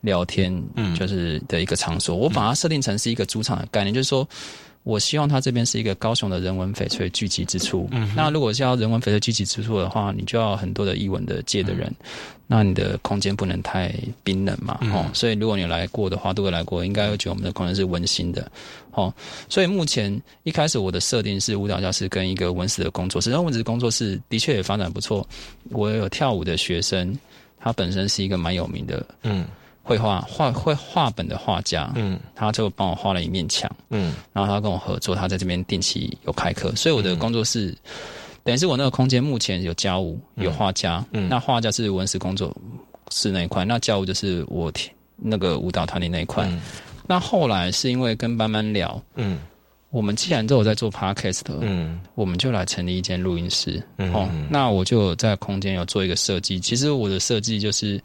[0.00, 2.16] 聊天，嗯就是的一个场所。
[2.16, 4.26] 我把它设定成是一个主场的概念，就是说。
[4.86, 7.88] 我希望它这边是一个高雄的人文翡翠聚集之处。
[7.90, 11.92] 嗯，那如果是要人文翡翠聚集之处的话，你就要很多的译文的界的人，
[12.46, 14.78] 那你的空间不能太冰冷嘛。
[14.94, 18.48] 哦，所以如果你来过的话，都会来过，应该会觉得我们的空间是温馨的。
[18.92, 19.12] 哦，
[19.48, 25.26] 所以目前一开始我的设定是舞蹈教室跟一个文史的工作室，然后文史工作室的确也发展不错。
[25.70, 27.12] 我有跳舞的学生，
[27.58, 29.04] 他本身是一个蛮有名的。
[29.24, 29.46] 嗯。
[29.86, 37.72] 绘画画绘画本的画家，嗯，他就帮我画了一面墙，嗯，然后他跟我合作，他在这边定期有开课，所以我的工作室
[38.42, 42.52] 等于是我那个空间目前有家务，有画家，嗯，那画家是文史工作
[43.12, 44.72] 室那一块，那教务就是我
[45.14, 46.52] 那个舞蹈团体那一块，
[47.06, 49.38] 那后来是因为跟班班聊，嗯，
[49.90, 58.02] 我们既然都有在做 podcast，嗯，我们就来成立一间录音室，哦，那我就在空间有做一个设计，其实我的设计就是。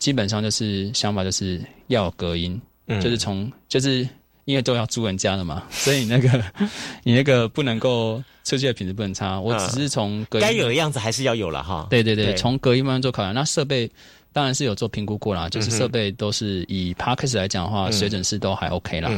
[0.00, 2.60] 基本上就是想法就是要隔音，
[3.00, 4.08] 就是从就是
[4.46, 6.42] 因为都要租人家的嘛， 所以那个
[7.04, 9.38] 你那个不能够设计的品质不能差。
[9.38, 11.86] 我只是从隔音该有的样子还是要有了哈。
[11.90, 13.32] 对对对，从隔音慢慢做考量。
[13.34, 13.88] 那设备
[14.32, 19.10] 当然是有做评估过啦，就是设备都是以 Parkes 来讲的话，水准是都还 OK 啦。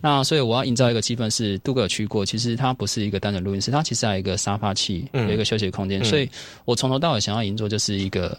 [0.00, 6.04] 那所以我要营造一个气氛是杜哥有去过，其实它不是一个单纯录音室，它其实还有一个沙发器，有一个休息空间。
[6.04, 6.28] 所以
[6.66, 8.38] 我从头到尾想要营造就是一个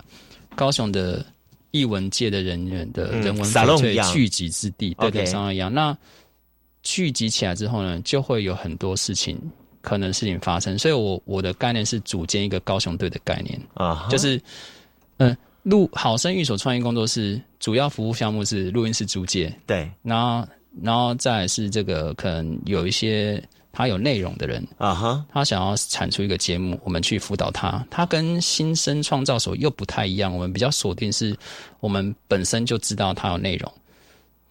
[0.56, 1.26] 高雄的。
[1.72, 5.74] 艺文界的人员的人文翡翠聚集之地，对对，像一样。
[5.74, 5.96] 那
[6.84, 9.40] 聚集起来之后呢，就会有很多事情，
[9.82, 10.78] 可能事情发生。
[10.78, 14.42] 所以我我的概念是组建一个高雄队的概念啊，就是
[15.18, 20.48] 嗯，录好声育所创意工作室主要服务项目是录音室租借，对，然后
[20.82, 23.44] 然后再是这个可能有一些。
[23.72, 27.86] 他有内容的人啊哈，他想要产出一个节目，我们去辅导他。
[27.90, 31.36] 他跟新生创造所又不太一样，我们比较锁定是，
[31.80, 33.72] 我们本身就知道他有内容，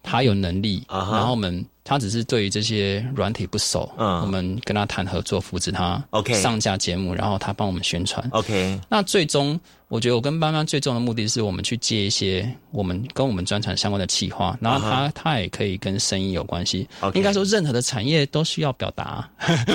[0.03, 1.65] 他有能力，然后我们。
[1.81, 8.79] 他只是对于这些软体不熟，嗯，我们跟他谈合作，扶持他，OK，上架节目，然后他帮我们宣传，OK。
[8.87, 16.87] 那最终，我觉得我跟班班最重要的目的是我们去接一些我们跟我们专产相关的企划，然后他他也可以跟声音有关系。
[17.15, 19.27] 应该说，任何的产业都需要表达，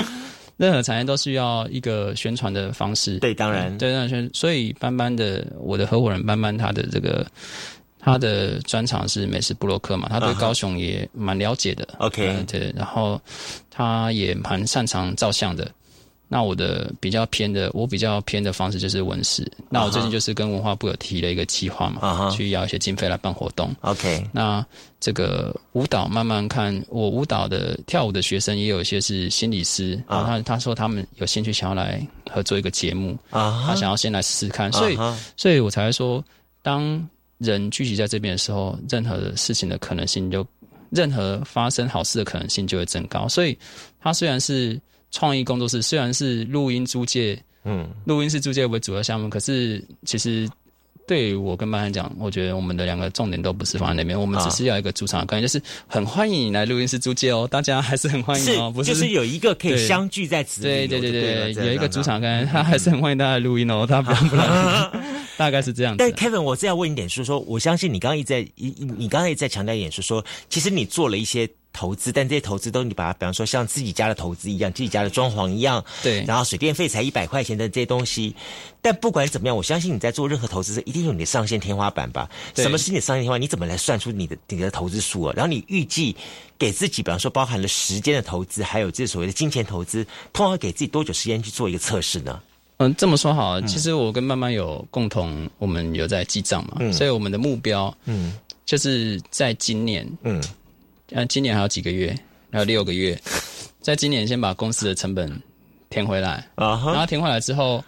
[0.57, 3.19] 任何产业都需要一个宣传的方式。
[3.19, 7.27] 对，当然，对，当然，所以班班的我的合伙人班班他的这个。
[8.05, 11.89] 他的专长是美食布洛克嘛，他对高雄也蛮了解的。
[11.99, 13.19] OK，对，然后
[13.71, 15.71] 他也蛮擅长照相的。
[16.27, 19.51] 那我的比较偏的，我比较偏的方式就是文史。
[19.69, 23.75] 那我最近就是跟文化部有提了一个计划嘛，去要一些经费来办活动。
[23.83, 24.65] OK，那
[24.99, 34.99] 这个舞蹈慢慢看，我舞蹈的跳舞的学生也有一些是心理师啊，他他说他们有兴趣想要来合作一个节目啊，他想要先来试试看，所以
[35.37, 36.25] 所以我才会说
[36.63, 37.07] 当。
[37.39, 40.47] 人聚集在这边的时候，任何的事情的可能性就，
[40.91, 43.29] 任何发生好事的可能性就会增高。
[43.29, 43.59] 所以，
[44.01, 50.49] 它虽然是创意工作室，虽然是录音租借，嗯，录音室租借为主要项目，可是其实。
[51.07, 61.11] 对我跟班班讲，我觉得我们的两个重点都不是放在那边，我们只是要一个主场的概念，就是很欢迎你来录音室租借哦，大家还是很欢迎哦，不是就是有一个可以相聚在此，对对对
[61.53, 64.93] 对，有一个主场概念，他还是很欢迎大家录音哦，他不让不让，
[65.37, 65.95] 大概是这样。
[65.99, 71.49] 但 Kevin，我这样问一点，是说，我相信你刚刚一直在，你你刚刚也在强调一点，是说，其实你做了一些。
[71.75, 78.35] 投资，但这些投资都你把它，比方说像自己家的投资一样，自己家的装潢一样，对，然后水电费才一百块钱的这些东西，
[78.81, 82.31] 但不管怎么样，我相信你在做任何投资，一定有你的上限天花板吧？
[82.55, 83.43] 什么是你的上限天花板？
[83.43, 85.33] 你怎么来算出你的你的投资数额？
[85.35, 86.17] 然后你预计
[86.57, 92.41] 给自己，比方说包含了时间的投资，还有这所谓的金钱投资，通常给自己多久时间去做一个测试呢？
[92.79, 100.41] 嗯，这么说好，其实我跟慢慢有共同，我们有在记账嘛，所以我们的目标，嗯，就是在今年，嗯。
[101.17, 102.13] 那今年还有几个月？
[102.51, 103.17] 还有六个月，
[103.81, 105.41] 在今年先把公司的成本
[105.89, 106.83] 填回来啊。
[106.87, 107.85] 然后填回来之后，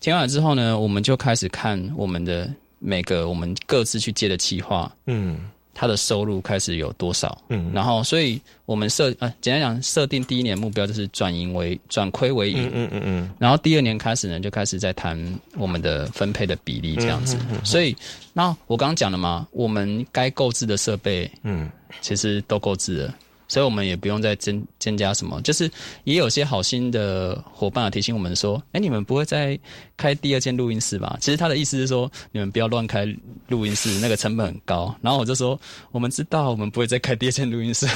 [0.00, 5.38] 填完之后呢，我们就开始看我们的每个我们各自去接的企划，嗯，
[5.74, 7.36] 他的收入开始有多少？
[7.48, 15.18] 嗯，然后所以我们设呃，简单讲，设定第一年目标就是转盈为转亏为盈，嗯嗯嗯，然后第二年开始呢，就开始在谈
[15.56, 17.36] 我们的分配的比例这样子。
[17.64, 17.94] 所以，
[18.32, 21.68] 那我刚刚讲了嘛，我们该购置的设备，嗯，
[22.00, 23.14] 其实都购置了。
[23.46, 25.70] 所以我们也不用再增增加什么，就是
[26.04, 29.58] 也有些好心的伙伴提醒我们说：“哎，你们不会再
[29.96, 33.06] 开第二间录音室吧？”其实他的意思是说，你们不要乱开
[33.48, 34.94] 录音室，那个成本很高。
[35.02, 35.60] 然后我就说
[35.92, 37.86] ：“我们知道，我们不会再开第二间录音室。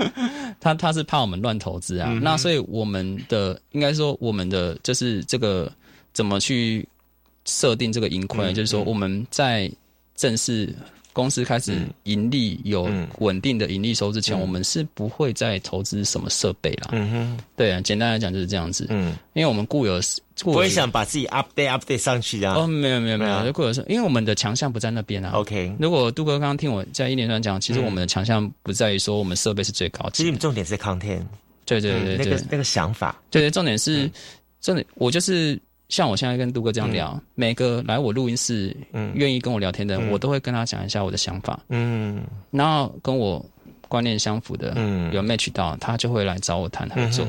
[0.60, 2.12] ”他他是怕我们乱投资啊。
[2.22, 5.72] 那所以我们的应该说，我们的就是这个
[6.12, 6.86] 怎么去
[7.46, 9.70] 设定这个盈亏，就是说我们在
[10.14, 10.74] 正式。
[11.20, 16.88] 公司开始盈利有稳定的盈利收之前，我们是不会再投资什么设备啦。
[16.92, 18.86] 嗯哼，对啊，简单来讲就是这样子。
[18.88, 20.00] 嗯，因为我们固有
[20.42, 22.54] 不会想把自己 update update 上去啊。
[22.54, 25.32] 哦，没有没有没有，固有是因为我们的强项不在那边啊。
[25.32, 31.20] OK，如果杜哥刚刚听我在一连串讲，其实我们的强项不在于说我们设备是最高级，其实重点是 content。
[31.66, 33.20] 对对对，那个那个想法。
[33.30, 34.10] 对对，重点是
[34.62, 35.60] 重点，我就是。
[35.90, 38.74] 像我现在跟杜哥这样聊，每个来我录音室
[39.14, 41.60] 愿意跟我聊天的人，我都会跟他讲一下我的想法。
[41.68, 43.44] 嗯，然后跟我
[43.88, 47.26] 观念相符的，嗯，有 match 到，他就会来找我谈合作，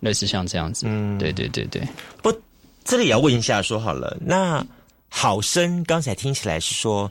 [0.00, 0.84] 类似像这样子。
[0.88, 1.80] 嗯，对对对对。
[2.20, 2.34] 不，
[2.84, 4.66] 这里也要问一下，说好了，那
[5.08, 7.08] 好声刚才听起来是说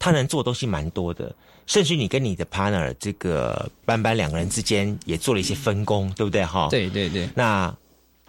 [0.00, 1.32] 他能做东西蛮多的，
[1.66, 6.44] 甚至你跟你的 partner 这个班班两个人之间也做了一些分工，对不对？
[6.44, 7.28] 哈，对对对。
[7.36, 7.72] 那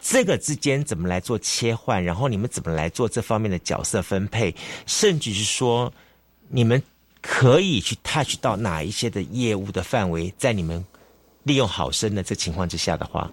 [0.02, 2.04] 这个之间怎么来做切换？
[2.04, 4.54] 然后你们怎么来做这方面的角色分配？
[4.86, 5.92] 甚至是说，
[6.48, 6.82] 你们
[7.22, 10.34] 可以去 touch 到哪一些的业务的范围？
[10.38, 10.84] 在你们
[11.44, 13.30] 利用好生的这情况之下的话，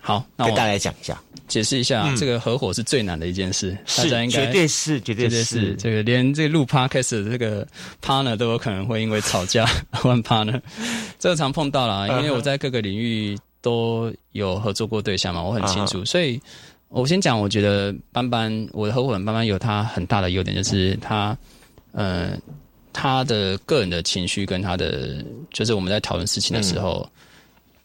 [0.00, 7.66] 好，那我跟大家讲一下，解释一下，这个合伙是最难的一件事，是绝对是绝对是这个连这个录 podcast 的这个
[8.02, 10.60] partner 都有可能会因为吵架 换 partner，
[11.18, 13.36] 这个常碰到了，因为我在各个领域。
[13.66, 16.40] 都有合作过对象嘛，我很清楚，所以
[16.88, 21.36] 我先讲，我觉得班班，我的合伙人班班有他很大的优点，就是他，
[21.90, 22.38] 呃，
[22.92, 25.16] 他的个人的情绪跟他的，
[25.52, 27.04] 就是我们在讨论事情的时候。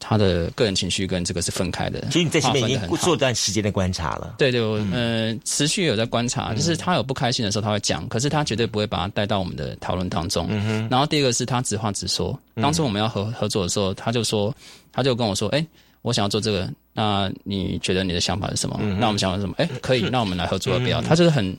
[0.04, 2.02] 他的个人情绪跟这个是分开的。
[2.08, 4.34] 其实你在前面已经做段时间的观察了。
[4.38, 10.48] 对对，我呃持续有在观察，就是他有不开心的时候他会讲，可是他绝对不会把它带到我们的讨论当中。
[10.50, 12.38] 嗯然后第二个是他直话直说。
[12.56, 14.54] 当初我们要合合作的时候，他就说，
[14.92, 15.66] 他就跟我说：“哎，
[16.02, 18.80] 我想要做这个，那你觉得你的想法是什么？
[19.00, 19.54] 那我们想法是什么？
[19.60, 21.56] 哎，可以， 那我们来合作，不要。”他就是很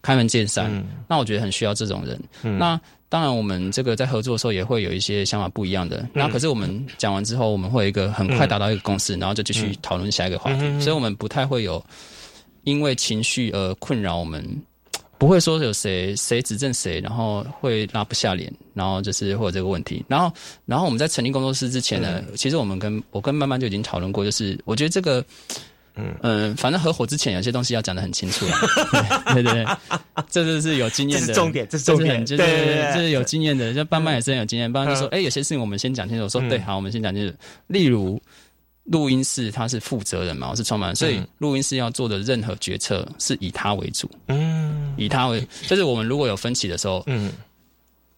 [0.00, 0.70] 开门见山。
[1.08, 2.56] 那我觉得很需要这种人。
[2.56, 2.80] 那。
[3.10, 6.08] 当然，我们这个在合作的时候也会有一些想法不一样的。
[6.14, 10.60] 那可是我们讲完之后，我们会有一个很快达到一个共识，然后就继续讨论下一个话题。
[10.80, 11.84] 所以，我们不太会有
[12.62, 14.46] 因为情绪而困扰我们，
[15.18, 20.04] 不会说有谁谁指正谁，然后会拉不下脸，然后就是会有这个问题。
[20.06, 20.32] 然后，
[20.64, 25.24] 然后我们在成立工作室之前呢，其实我们跟我跟慢慢就已经讨论过，就是我觉得这个。
[25.94, 26.56] 嗯。
[26.56, 28.46] 反正合伙之前有些东西要讲得很清楚，
[29.34, 29.66] 对对对，
[30.30, 31.34] 这就是有经验的。
[31.34, 34.72] 重点，这是重点，对对对，这是有经验的，就班班也是很有经验。
[34.72, 36.24] 班班就说，哎，有些事情我们先讲清楚。
[36.24, 37.34] 我说对，好，我们先讲清楚。
[37.68, 38.20] 例如
[38.84, 47.32] 录音室他是负责人嘛，我是创办人，所以录音室要做的任何决策是以他为主，嗯，以他为，就是我们如果有分歧的时候，嗯。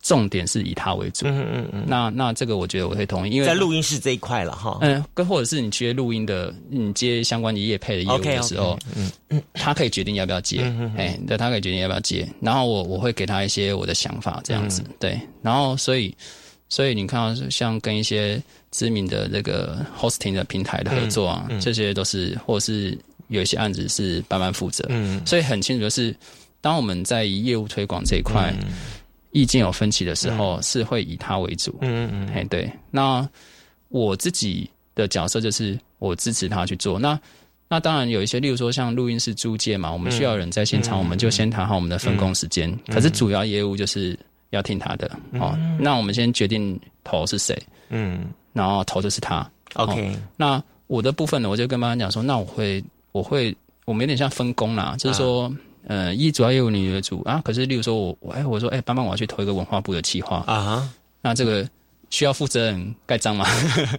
[0.03, 10.63] 重点是以他为主，嗯嗯嗯，那那这个我觉得我会同意，因为在录音室这一块了哈，嗯，跟或者是你接录音的，你接相关的业配的业务的时候，嗯嗯，他可以决定要不要接，
[10.97, 16.13] 哎，对，他可以决定要不要接，然后我我会给他一些我的想法，这样子，对，然后所以
[16.69, 18.43] 所以你看到像跟一些
[18.73, 22.99] 知名的这个 hosting 的平台的合作啊，这些都是或者是
[23.29, 26.13] 有一些案子是班班负责，嗯，所以很清楚的是，
[26.61, 28.53] 当我们在业务推广这一块。
[29.33, 31.77] 意见有分歧的时候，是会以他为主。
[31.81, 32.71] 嗯嗯嗯，哎，对。
[32.91, 33.27] 那
[33.89, 36.99] 我自己的角色就是我支持他去做。
[36.99, 37.19] 那
[37.69, 42.71] 那当然有一些，例如说像录音室租借嘛，我们需要人在现场，我们就先谈好我们的分工时间。
[42.89, 44.19] 可是主要业务就是
[44.51, 45.11] 要听他的。
[45.41, 47.61] 哦，那我们先决定头是谁。
[47.89, 49.51] 嗯，然后头就是他。
[49.75, 50.15] OK。
[50.37, 53.57] 那我的部分呢，我就跟妈妈讲说，那我会我会
[53.87, 55.51] 我们有点像分工啦，就是说。
[55.87, 60.39] 呃，一主要业务你为主啊，可是例如说我我哎，我说哎，帮帮我要去投一个文化部的企划。
[60.47, 60.89] 啊，
[61.21, 61.69] 那这个
[62.11, 63.45] 需要负责人盖章吗？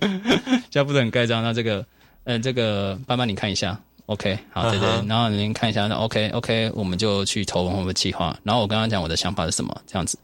[0.71, 1.85] 需要负责人盖章，那这个
[2.23, 9.75] 呃，这个帮帮你看一下，OK，好，对对，然后您看一下，那 OK OK，我们就去投文化部企划，然后我刚刚讲我的想法是什么？
[9.85, 10.17] 这样子，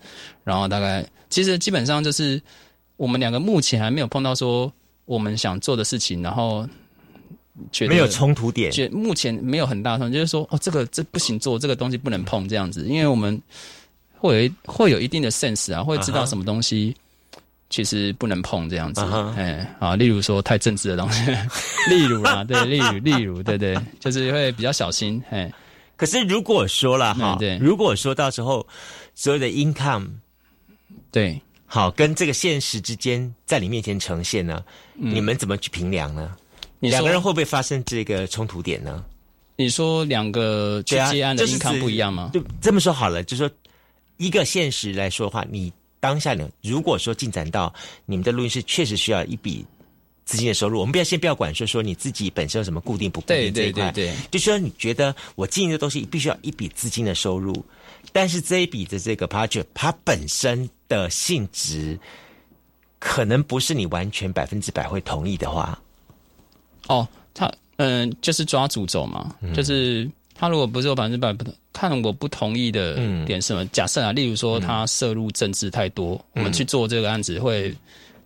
[0.44, 2.42] 然后大概其实基本上就是
[2.96, 4.72] 我们两个目前还没有碰到说
[5.06, 6.68] 我们想做的事情，然后。
[7.88, 13.40] 没有冲突点，觉目前没有很大冲突，就是说哦，这个这不行做，这个东西不能碰这样子，因为我们
[14.18, 16.96] 会有会有一定的 sense 啊，会知道什么东西
[17.70, 19.02] 其实不能碰这样子。
[19.38, 21.24] 哎，啊，例如说太政治的东西，
[21.90, 25.22] 例如啦，对，例如例如，对对，就是会比较小心。
[25.30, 25.52] 哎，
[25.96, 28.66] 可是如果说了哈，对，如果说到时候
[29.14, 30.08] 所有的 income，
[31.12, 34.64] 对，好，跟这个现实之间在你面前呈现呢，
[34.96, 36.36] 你们怎么去评量呢？
[36.80, 39.04] 两个人会不会发生这个冲突点呢？
[39.58, 42.32] 你说两个去接案的 income 不一样吗？
[42.34, 43.50] 就这么说好了，就说
[44.16, 47.74] 一个现实来说的话，你当下呢，如果说进展到
[48.06, 49.66] 你们的录音室确实需要一笔
[50.24, 57.66] 资金的收入，我们不要先不要管说说你自己本身有什么固定不固定这一块，对，就说你觉得我经营的东西必须要一笔资金的收入，
[58.14, 62.00] 但是这一笔的这个 project 它本身的性质
[62.98, 65.78] 可能不是你完全百分之百会同意的话，
[66.90, 67.50] 哦，他。
[67.82, 73.66] 嗯，就是抓主轴嘛，就是他如果不是有百分之百不同，看我不同意的点什么？
[73.68, 77.74] 假设啊，例如说他涉入政治太多，我们去做这个案子会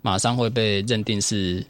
[0.01, 1.63] 马上会被认定是，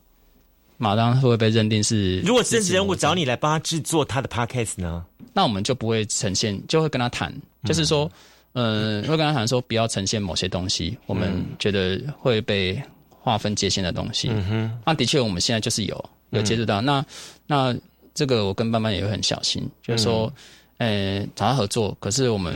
[0.78, 2.22] 马上会被认定是。
[2.22, 5.06] 如果政治人物找你来帮他制作他的 podcast 呢？
[5.34, 7.34] 那我们就不会呈现，就会跟他谈，
[7.66, 8.10] 就是说，
[8.54, 14.30] 嗯，会跟他谈说不要呈现某些东西，我们觉得会被划分界限的东西。
[14.32, 16.10] 嗯哼，那的确我们现在就是有。
[16.34, 17.06] 有接触到那
[17.48, 17.76] 那
[18.14, 20.32] 这个我跟班班也会很小心，就是说，
[20.78, 22.54] 呃，找他合作，可是我们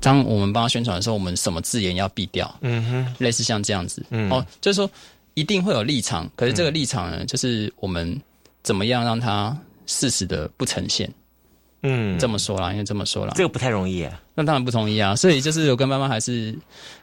[0.00, 2.54] 当我们帮他宣传的时候，我们什么字眼要避掉？
[2.62, 4.90] 嗯哼，类似像这样子，哦，就是说
[5.34, 8.18] 一定会有立场，可是这个立场呢，就是我们
[8.62, 11.12] 怎么样让他适时的不呈现？
[11.82, 14.20] 嗯，这么说啦，因为这么说啦，这个不太容易啊。
[14.34, 16.56] 那当然不同意啊，所以就是我跟班班还是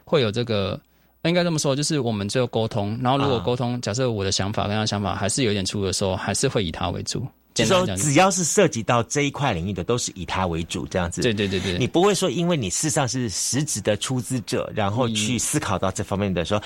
[0.06, 0.80] 会有这个。
[1.24, 7.28] 应该这么说，就是我们最后沟通，然后如果沟通，假设我的想法跟他想法还是有点出入的时候，还是会以他为主。
[7.54, 11.22] 就说只要是涉及到这一块领域的，都是以他为主这样子。
[11.22, 16.62] 对对对对，你不会说因为你事实上是实质的出资者，然后去思考到这方面的说，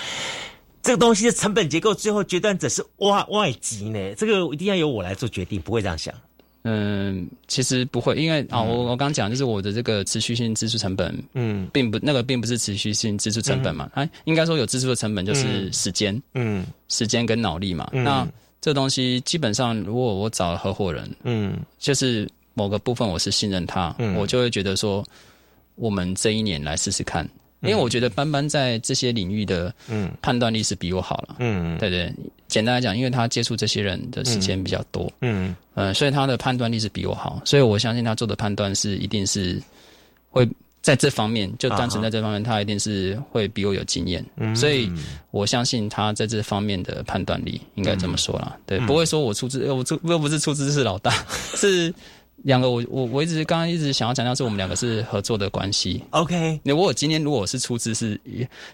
[0.84, 4.14] 这个东西的成本结构最后决断者是外外籍呢？
[4.16, 6.14] 这个一定要由我来做决定，不会这样想。
[6.64, 17.90] 嗯，其实不会，因为啊，我我刚讲就是我的这个持续性支出成本，嗯，并不那个并不是持续性支出成本嘛，它应该说有支出的成本就是时间，嗯，时间跟脑力嘛。
[17.92, 18.28] 那
[18.62, 25.04] 这东西基本上，如果我找合伙人，嗯，就是某个部分我是信任他，我就会觉得说，
[25.76, 27.30] 我们这一年来试试看。
[27.62, 29.74] 因为我觉得班班在这些领域的
[30.22, 32.14] 判断力是比我好了，嗯，对对。
[32.54, 35.56] 简单来讲，因为他接触这些人的时间比较多，嗯。
[35.74, 39.60] 嗯，所以他的判断力是比我好，所以我相信他做的判断是一定是
[40.30, 40.48] 会
[40.84, 44.24] 在这方面，就单纯在这方面，他一定是会比我有经验，
[44.56, 44.88] 所以
[45.32, 51.12] 我相信他在这方面的判断力应该这么说啦，对，不会说我出资，我出又不是出资是老大，
[51.58, 51.92] 是。
[52.44, 56.04] 两个，我我我一直刚刚一直想要强调，是我们两个是合作的关系。
[56.12, 58.20] OK，那我今天如果是出资是，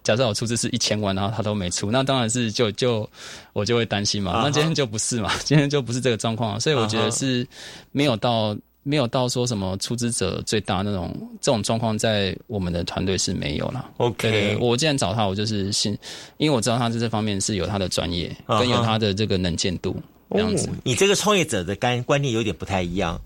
[0.03, 3.07] 假设我出资是一千万，然后他都没出，那当然是就就
[3.53, 4.41] 我就会担心嘛。
[4.43, 7.47] 那今天就不是嘛， 今天就不是这个状况，所以我觉得是
[7.91, 13.87] 没有到没有到说什么出资者最大那种这种状况，在我们的团队是没有了。
[13.97, 15.95] OK，我既然找他，我就是信，
[16.37, 19.95] 因为我知道他在这方面是有他的专业，跟有他的这个能见度
[20.31, 20.67] 这样子。
[20.83, 23.21] 你这个创业者的观观念有点不太一样。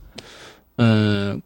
[0.77, 1.41] 嗯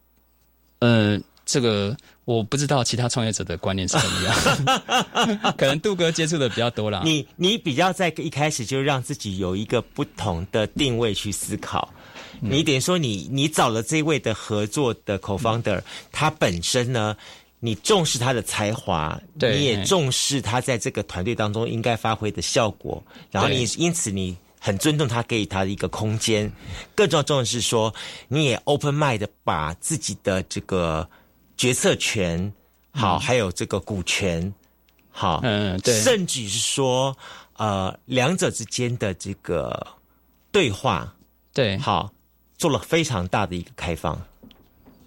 [0.79, 7.01] 嗯，这个我不知道其他创业者的观念是怎么样， 可能杜哥接触的比较多啦。
[7.03, 11.91] 你你比较在一开始就让自己有一个不同的定位去思考，
[12.39, 17.15] 你等于说你你找了这位的合作的 co-founder，他本身呢，
[17.59, 24.37] 你重视他的才华，你也重视他在这个团队当中应该发挥的效果，然后你因此你。
[24.59, 26.51] 很尊重他给予他的一个空间，
[26.95, 27.93] 更重要的是说，
[28.27, 31.07] 你也 open mind 的把自己的这个
[31.55, 32.51] 决策权
[32.91, 34.53] 好，还有这个股权
[35.09, 37.15] 好，嗯，对，甚至是说，
[37.57, 39.87] 呃，两者之间的这个
[40.51, 41.15] 对话，
[41.53, 42.11] 对，好，
[42.57, 44.19] 做了非常大的一个开放。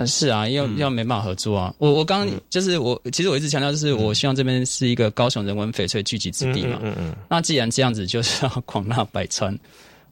[0.07, 1.75] 是啊，要要没办法合作啊！
[1.79, 6.79] 我我刚就是我，其实我一直强调，就是我希望这边是一个高雄人文翡翠聚集之地嘛。
[6.83, 7.15] 嗯嗯。
[7.29, 9.57] 那既然这样子，就是要 广纳百川。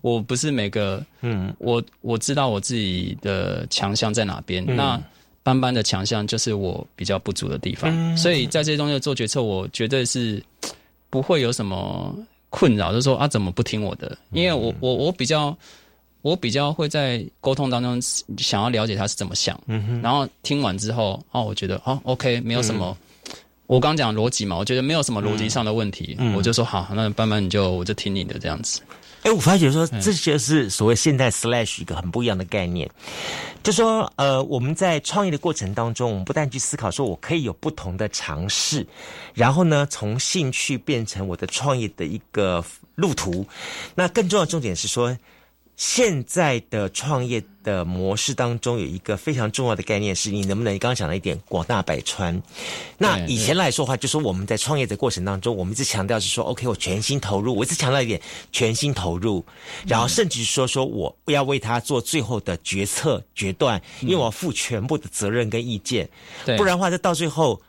[0.01, 4.65] 我不是每个，嗯，我我知道我自己的强项在哪边。
[4.65, 5.01] 那
[5.43, 10.43] 斑斑的强项就是我比较不足的地方，所以在这些东西做决策，我绝对是
[11.11, 12.15] 不会有什么
[12.51, 14.17] 困扰，就是说啊，怎么不听我的？
[14.33, 15.57] 因为我我我比较。
[16.23, 18.01] 我比较会在沟通当中
[18.39, 19.59] 想要了解他是怎么想，
[20.03, 22.97] 然后听完之后，哦，我觉得哦，OK，没有什么。
[23.67, 28.81] 我刚讲逻辑嘛，我觉得没有什么逻辑上的问题，我就说好，那慢慢你就我就听你的这样子。
[29.23, 32.89] 哎，我发觉说，这就是所谓现代 slash 一个很不一样的概念，
[33.63, 38.87] 就说呃，我们在创业的过程当中，我们不但去思考说我可以有不同的尝试，
[39.35, 42.65] 然后呢，从兴趣变成我的创业的一个
[42.95, 43.47] 路途。
[43.95, 45.15] 那更重要的重点是说。
[45.79, 52.43] 现在的创业的模式当中，有一个非常重要的概念，是你能不能刚刚讲了一点广大百川。
[52.99, 57.55] 那以前来说的话，就说我们在创业的过程当中，我们一直强调是说，OK，我全心投入。
[57.55, 58.21] 我一直强调一点，
[58.51, 59.45] 全心投入，
[59.87, 66.11] 然后甚至说说我要为他做最后的决策决断，因为我要负全部的责任跟意见。
[66.57, 67.63] 不然的话，这到最后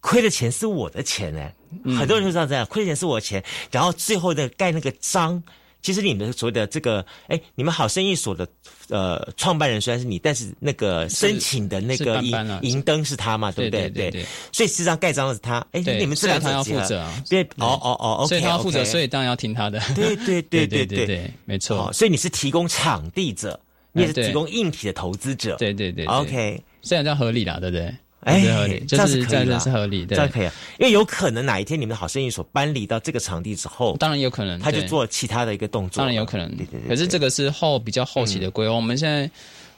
[0.00, 1.48] 亏的钱是我的钱呢。
[1.96, 5.40] 很多人就这样这样，亏的钱是我的钱，然后最后的盖那个章。
[5.80, 8.46] 其实你们所谓的这个，哎，你们好生意所的
[8.88, 13.88] 呃创办人虽然是你，但是那个申请的那个银银灯是他嘛，对不对？
[13.88, 14.24] 对对。
[14.52, 17.22] 所以实际上盖章的是他，哎，你们这两他要负责啊。
[17.30, 19.80] 对，哦哦哦，OK，所以他要负责，所以当然要听他的。
[19.94, 21.92] 对对对 对对对，没错。
[21.92, 23.58] 所以你是提供场地者，
[23.92, 25.56] 你也是提供硬体的投资者。
[25.56, 27.94] 对对对，OK，虽然叫合理啦，对不对？
[28.20, 28.40] 哎，
[28.86, 30.52] 这样是可以的，是合理的，这样可以啊。
[30.78, 36.48] 因为有可能哪一天你们好生意所搬离到这个场地之后，当然有可能，他就做其他的一个动作，当然有可能。
[36.56, 36.88] 对对对。
[36.88, 39.30] 可是这个是后比较后期的规划，我们现在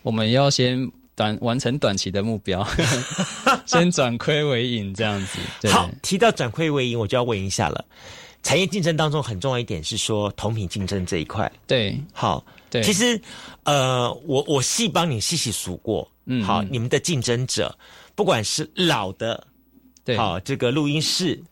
[0.03, 2.67] 我们要先短完成短期的目标，
[3.67, 5.69] 先转亏为盈这样子。
[5.69, 7.85] 好，提到转亏为盈，我就要问一下了。
[8.43, 11.51] 产业竞争当中很重要一点是说同品竞争这一块。
[11.67, 12.83] 对，好，对。
[12.83, 13.21] 其实
[13.65, 17.77] 呃，我我细帮你细细数过，嗯，好，你们的竞争者。
[18.21, 19.47] 不管是老的，
[20.05, 21.43] 对，好这个录音室，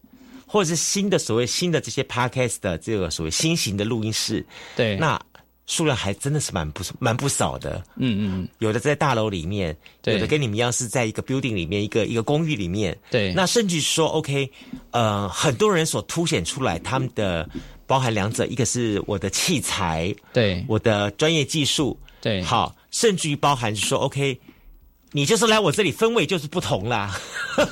[0.47, 4.45] 或者是新的所谓新的这些 podcast 的这个所谓新型的录音室，
[4.77, 5.19] 对，那
[5.65, 7.83] 数量还真的是蛮不蛮不少的。
[7.97, 12.95] 嗯嗯，有的在大楼里面，有的跟你们一样是在一个 building 里面，一个一个公寓里面。
[13.11, 14.53] 对，那甚至说 OK，
[14.91, 17.49] 呃，很多人所凸显出来他们的
[17.87, 24.39] 包含两者，一个是我的器材，对，我的专业技术，对，好，甚至于包含说 OK。
[25.13, 27.19] 你就是来我这里，氛围就是不同啦。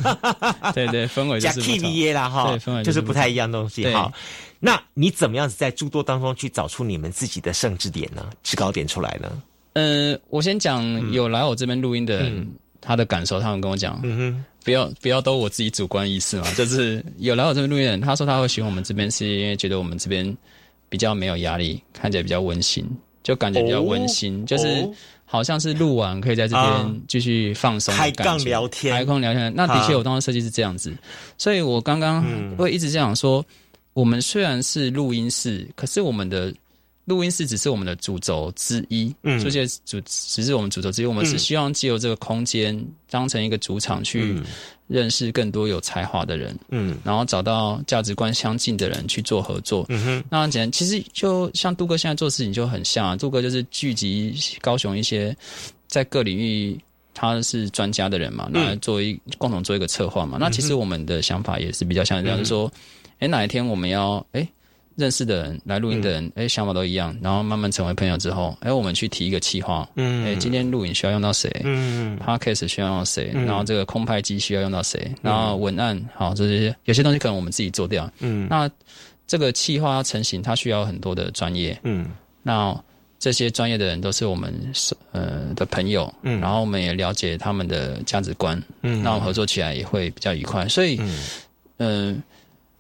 [0.74, 3.86] 对对，氛围加 T V A 啦，哈，对，氛围就是不太一样东西。
[3.92, 4.10] 好，
[4.58, 8.26] 那你怎么样子在诸多当中去找出你们自己的胜制点呢？
[8.42, 9.30] 制高点出来呢？
[9.74, 12.48] 嗯，我先讲有来我这边录音的人，
[12.80, 20.34] 他的感受，他们跟我讲，嗯哼，不要不要都我自己主观意识嘛， 就是有来我这边录音的人，他说他会喜欢我们这边，是因为觉得我们这边
[20.88, 22.88] 比较没有压力，看起来比较温馨，
[23.22, 24.88] 就感觉比较温馨，就是。
[25.26, 29.52] 好像是录完可以在这边继续放松，开杠聊天，开杠聊天。
[29.54, 30.96] 那的确，我当时设计是这样子，
[31.36, 32.24] 所以我刚刚
[32.56, 33.44] 会一直这样说：，
[33.92, 36.54] 我们虽然是录音室，可是我们的。
[37.06, 41.06] 录音室只是我们的主轴之一，嗯，这些主只是我们主轴之一。
[41.06, 42.76] 我们是希望借由这个空间
[43.08, 44.36] 当成一个主场，去
[44.88, 49.86] 认识更多有才华的人，嗯，然后找到价值观相近的人去做合作。
[49.88, 55.34] 嗯哼，那简单，其实就像杜哥现在做事情就很像，啊杜哥就是聚集高雄一些
[55.86, 56.76] 在各领域
[57.14, 60.38] 他是专家的人嘛，那做一共同做一个策划嘛。
[60.40, 62.72] 那其实我们的想法也是比较像这样，就是说，
[63.20, 64.44] 哎，哪一天我们要哎。
[64.96, 71.50] 认识的人来录音的人，哎，想法都一样，然后慢慢成为朋友之后，哎，我们去提一个企划，嗯，哎，今天录影需要用到谁？
[71.64, 73.30] 嗯，Podcast 需要用到谁？
[73.34, 75.12] 然后这个空拍机需要用到谁？
[75.20, 78.70] 然后文案，好，这些有些东西可能我们自己做掉，嗯，那
[79.26, 82.06] 这个企划要成型，它需要很多的专业，嗯，
[82.42, 82.74] 那
[83.18, 84.54] 这些专业的人都是我们
[85.12, 90.98] 呃的朋友，嗯，然后我们也了解他们的价值观，嗯，那我们合作起来也会比较愉快，所以，
[91.78, 92.22] 嗯。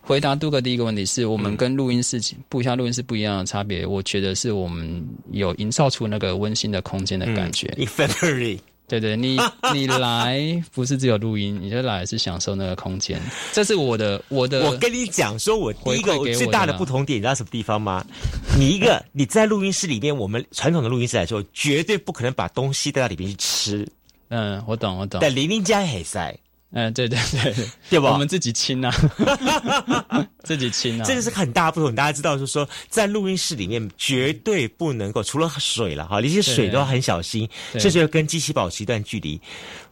[0.06, 7.66] 回答杜哥第一个问题是我们跟录音室不像录音室不一样的差别，我觉得是我们有营造出那个温馨的空间的感觉。
[8.88, 9.36] 对对，你
[9.74, 13.20] 你来不是只有录音，你就来是享受那个空间。
[13.52, 14.70] 这是我的我的。
[14.70, 18.06] 我跟你讲，说我第一个最大的不同点，你知道什么地方吗？
[18.56, 23.88] 你一个 你在录音室里面，我们传统的录音室来说，绝对不可能把东西带到里面去吃。
[24.28, 25.18] 嗯，我懂我懂。
[25.20, 26.38] 但零零家很塞。
[26.72, 27.54] 嗯，对对对，
[27.90, 28.12] 对吧？
[28.12, 28.92] 我们自己清啊，
[30.42, 31.94] 自己亲啊，这个是很大不同。
[31.94, 37.48] 大家知道，就是说，在录音室里面绝对不能够除了水了哈，连些水都要很小心，
[37.78, 39.40] 甚至要跟机器保持一段距离。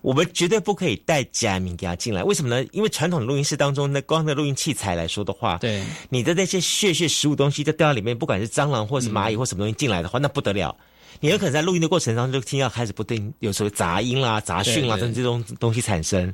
[0.02, 2.22] 我们绝对不可以带假名给他进来。
[2.22, 2.68] 为什么呢？
[2.72, 10.76] 因为传统的录音室当中，那光的录音器材来说的话，对，你的那些血血食物东西都掉到里面，不管是蟑螂或是蚂蚁或什么东西进来的话，那不得了。
[11.24, 16.30] 你有可能在录音的过程当中就听到开始不定，有时候杂音啦、杂讯啦等这种东西产生。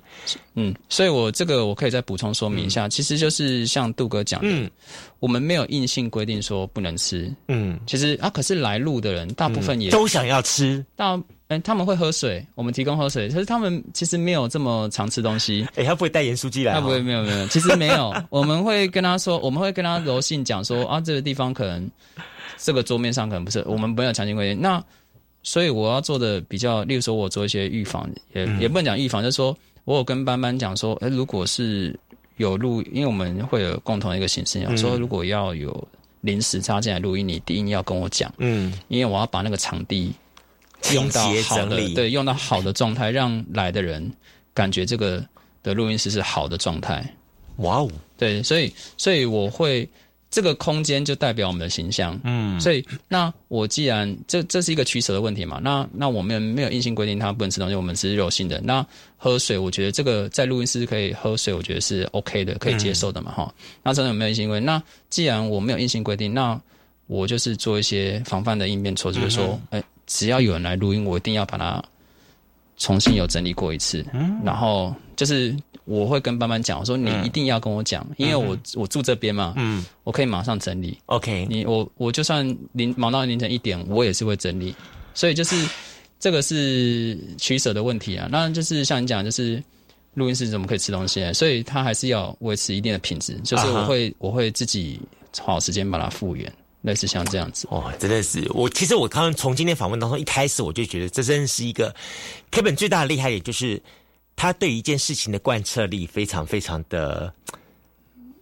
[0.57, 4.69] 嗯，所以我这个我可以再补充说明一下，其实就是像杜哥讲的，
[5.21, 7.33] 我们没有硬性规定说不能吃。
[7.47, 10.85] 嗯，其实啊，可是来录的人大部分也都想要吃。
[10.97, 11.17] 大
[11.47, 15.65] 哎，他们会喝水，我们提供喝水，可是他们其实没有这么常吃东西。
[15.77, 16.75] 哎，他不会带盐酥鸡来？
[16.75, 18.13] 他不会，没有没有，其实没有。
[18.29, 21.89] 我们会跟他说，我们会跟他柔性讲说啊，这个地方可能。
[22.63, 24.61] 这个桌面上可能不是我们没有强行规定。
[24.61, 24.83] 那
[25.43, 31.99] 所以我要做的比较，例如说我做一些预防，也也不能讲预防，就是说我有跟班班讲说，哎，如果是
[32.37, 35.89] 有录，因为我们会有共同的一个形式，说如果要有
[36.21, 40.13] 临时插进来录音，你第一要跟我讲，嗯，因为我要把那个场地
[40.93, 44.13] 用到好的，对，用到好的状态，让来的人
[44.53, 45.25] 感觉这个
[45.63, 47.03] 的录音室是好的状态。
[47.57, 49.89] 哇哦，对，所以所以我会
[50.31, 58.61] 这个空间就代表我们的形象，嗯，所以那我既然这这是一个取舍的问题嘛，那那我们没有硬性规定他不能吃东西，我们是柔性的。
[58.63, 63.55] 那喝水，我觉得这个在录音室可以喝水，我觉得是 OK 的，可以接受的嘛，哈。
[63.83, 64.67] 那真的有没有硬性规定？
[64.67, 66.61] 那既然我没有硬性规定，那
[67.09, 71.83] 我就是做一些防范的应变措施，就是说，哎，只要有人来录音，我一定要把它
[72.81, 75.57] 重新有整理过一次，嗯，然后就是。
[75.87, 80.97] 我会跟班班讲，我说你一定要跟我讲，因为我我住这边嘛，嗯，我可以马上整理。
[81.07, 84.73] OK，你我我就算凌忙到凌晨一点，我也是会整理。
[85.15, 85.57] 所以就是
[86.21, 88.29] 这个是取舍的问题啊。
[88.31, 89.61] 那就是像你讲，就是
[90.15, 91.33] 录音室怎么可以吃东西？
[91.33, 93.35] 所以它还是要维持一定的品质。
[93.43, 95.01] 就是我会我会自己
[95.41, 96.53] 花时间把它复原，
[96.83, 97.67] 类似像这样子。
[97.71, 101.95] 哦，真的是我其实我刚刚从今天访问当中一开始我就觉得，这真的是一个
[102.51, 103.83] Kevin 最大的厉害点就是。
[104.37, 107.31] 他对一件事情的贯彻力非常非常的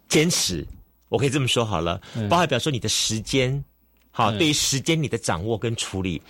[0.09, 0.64] 坚持，
[1.09, 3.64] 我可以这么说好了，包含比如说你的时间，
[4.12, 6.22] 好，对于时间你的掌握跟处理，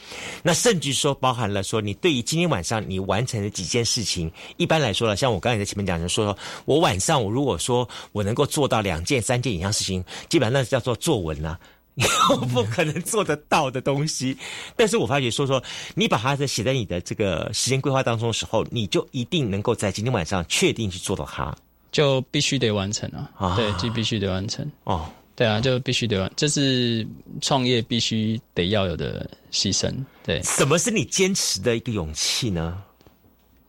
[0.42, 6.34] 那甚至说包含了说你对于今天晚上你完成的几件事情，一般来说了，像我刚才在前面讲的，说
[6.64, 11.60] 我晚上我如果说我能够做到两件三件以上事情，基本上那叫做作文了。
[12.52, 14.36] 不可能做得到的东西，
[14.76, 15.62] 但是我发觉说说，
[15.94, 21.52] 你把它在写在你的这个时间规划当中的时候，你就一定能够在今天晚上确定去做到它，
[21.90, 23.56] 就必须得完成啊！
[23.56, 25.10] 对，就必须得完成哦。
[25.34, 27.06] 对啊，就必须得完，这是
[27.40, 29.92] 创业必须得要有的牺牲。
[30.24, 32.80] 对，什么是你坚持的一个勇气呢？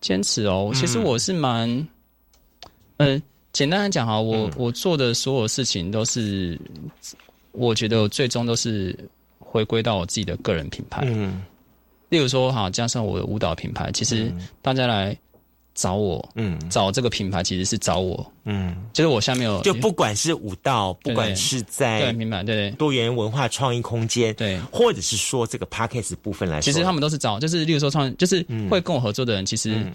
[0.02, 1.88] 坚持哦，其实我是蛮，
[2.98, 3.22] 嗯，
[3.54, 6.60] 简单来讲哈，我我做的所有事情都是。
[7.52, 8.98] 我觉得最终都是
[9.40, 11.04] 回归到我自己的个人品牌。
[11.06, 11.42] 嗯，
[12.10, 14.32] 例如说哈，加上我的舞蹈品牌，其实
[14.62, 15.18] 大家来
[15.74, 22.70] 找我，嗯，找这个品牌其实是找我，嗯，就是我下面有，就不管是舞蹈，不管是在对明白对。
[22.70, 29.86] 对多元文化创意空间，对，或者是说这个 p a c k a g e 部分来说，其实他们都是找，就是例如说创，就是会跟我合作的人，其实。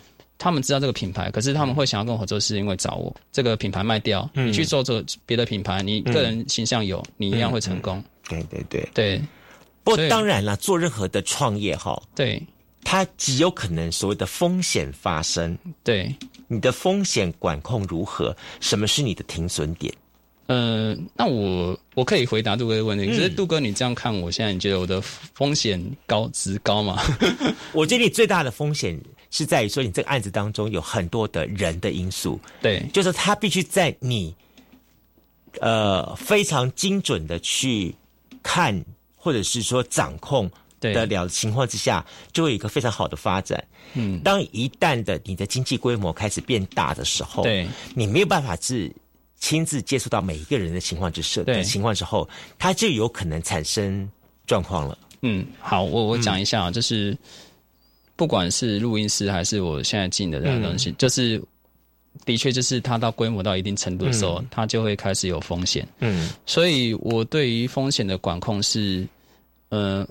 [0.45, 4.29] 他们知道这个品牌，可是他们会想要跟我合作，是因为找我这个品牌卖掉。
[4.35, 8.05] 你去做做别的品牌，你个人形象有，你一样会成功。
[8.29, 9.23] 对对对对。
[9.83, 12.43] 不过当然了，做任何的创业哈，对，
[12.85, 15.57] 它极有可能所谓的风险发生。
[15.83, 16.15] 对，
[16.47, 18.37] 你的风险管控如何？
[18.61, 19.91] 什么是你的停损点？
[20.47, 23.07] 呃，那我我可以回答杜哥的问题。
[23.07, 27.03] 可是杜哥，你这样看，我现在你觉得我的风险高值高吗？
[27.73, 29.01] 我觉得你最大的风险
[29.35, 32.39] 是在于说，你这个案子当中有很多的人的因素。
[32.63, 34.33] 对，就是他必须在你
[35.61, 37.93] 呃非常精准的去
[38.45, 38.85] 看，
[39.17, 43.63] 或者是说掌控得了情况之下，就会有一个非常好的发展。
[43.95, 48.91] 嗯，当一旦的你的经济规模开始变大的时候，对，你没有办法是。
[49.41, 52.27] 亲自接触到每一个人的情况之设的情况之后，
[52.59, 54.11] 他就有可能产生
[54.47, 54.97] 状况了。
[55.21, 57.15] 嗯，好，我我讲一下啊，就是
[58.17, 61.41] 不管是录音师还是我现在进的这样东西，就是
[62.25, 65.87] 的确就是它到规模到一定程度的时候，它就会开始有风险。
[66.01, 69.07] 嗯，所以我对于风险的管控是，
[69.69, 70.07] 呃，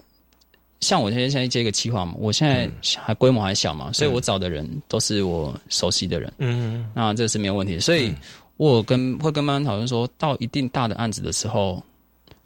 [0.79, 6.31] 像我现在现在接一个企划嘛，我现在还规模还小嘛，所以我找的人都是我熟悉的人。
[6.37, 8.13] 嗯，那这是没有问题，所以。
[8.57, 11.83] 我跟会跟班班讨论说，到一定大的案子的时候，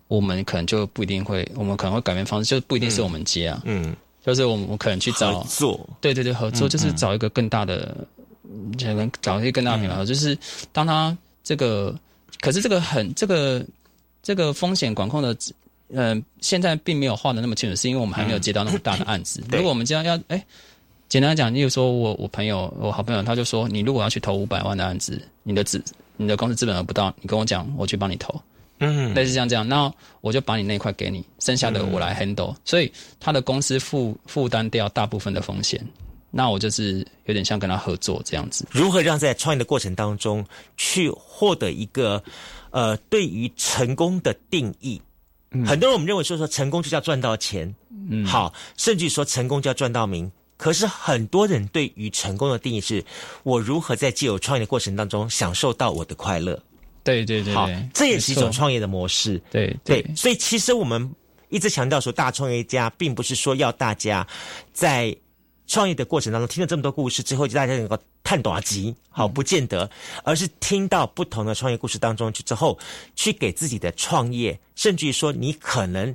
[0.08, 3.94] 我们可能就不一定会，我们可能会改变方式，就不一定是我们接啊，嗯，
[4.28, 7.96] 就是我们可能去找合作，对对对，合作就是找一个更大的，
[8.78, 10.38] 可能找一些更大的品牌，就是
[10.72, 11.98] 当他这个，
[12.42, 13.66] 可是这个很这个
[14.22, 15.36] 这个风险管控的，
[15.90, 19.42] 嗯，现在并没有画的那么清楚，是因为我们还没有接到那么大的案子。
[19.52, 20.46] 如果我们这样要，哎。
[21.10, 25.82] 简单讲，例如说我我朋友我好朋友他就说，你如果要去投五百万的案子，你的资
[26.18, 28.38] 你的公司资本额不到，你跟我讲，我去帮你投，
[28.80, 35.84] 嗯，类似像这样，那我就把你那块给你，剩下的我来 handle，所以他的公司负负担掉大部分的风险，
[36.30, 38.66] 那我就是有点像跟他合作这样子。
[38.72, 42.24] 如何让在创业的过程当中去获得一个
[42.70, 45.02] 呃对于成功的定义？
[45.66, 47.74] 很多人我们认为说说成功就叫赚到钱，
[48.10, 50.32] 嗯，好，甚至说成功就要赚到名。
[50.58, 53.04] 可是很多人对于成功的定义是，
[53.44, 56.60] 我如何在既有创业的过程当中享受到我的快乐。
[57.16, 59.42] 对对对，好，这也是一种创业的模式。
[59.50, 61.10] 对对，所以其实我们
[61.48, 64.28] 一直强调说，大创业家并不是说要大家
[64.74, 65.16] 在
[65.68, 69.90] 创业的过程当中听了这么多故事之后，就大家能够探短集，好，不见得，
[70.26, 72.78] 而是听到不同的创业故事当中去之后，
[73.16, 76.14] 去给自己的创业，甚至于说你可能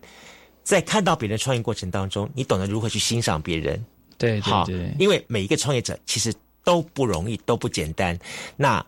[0.62, 3.82] 在看到别人创业过程当中，你懂得如何去欣赏别人。
[4.18, 6.32] 对对对，因为每一个创业者其实
[6.62, 8.16] 都不容易，都不简单。
[8.56, 8.84] 那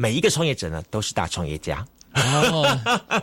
[0.00, 1.84] 每一个创业者呢，都是大创业家。
[2.14, 2.66] 哦，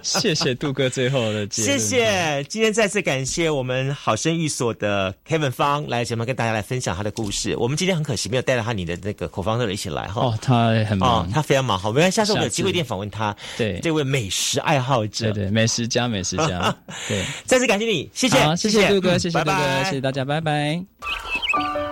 [0.04, 7.56] 谢谢杜哥最后的结谢谢，今天再次感谢我们好生寓所的 Kevin 方来节目跟大家来分享他的故事。
[7.58, 10.22] 我们今天很可惜没有带到他你的那个口方乐一起来哈。
[10.22, 11.80] 哦，他很忙，他非常忙。
[11.80, 13.34] 好，没关系，下次我们有机会一定访问他。
[13.58, 16.76] 对，这位美食爱好者，对对，美食家，美食家。
[17.08, 21.85] 对，再次感谢你，谢谢，谢谢杜哥，谢谢杜哥，谢谢大家，拜拜。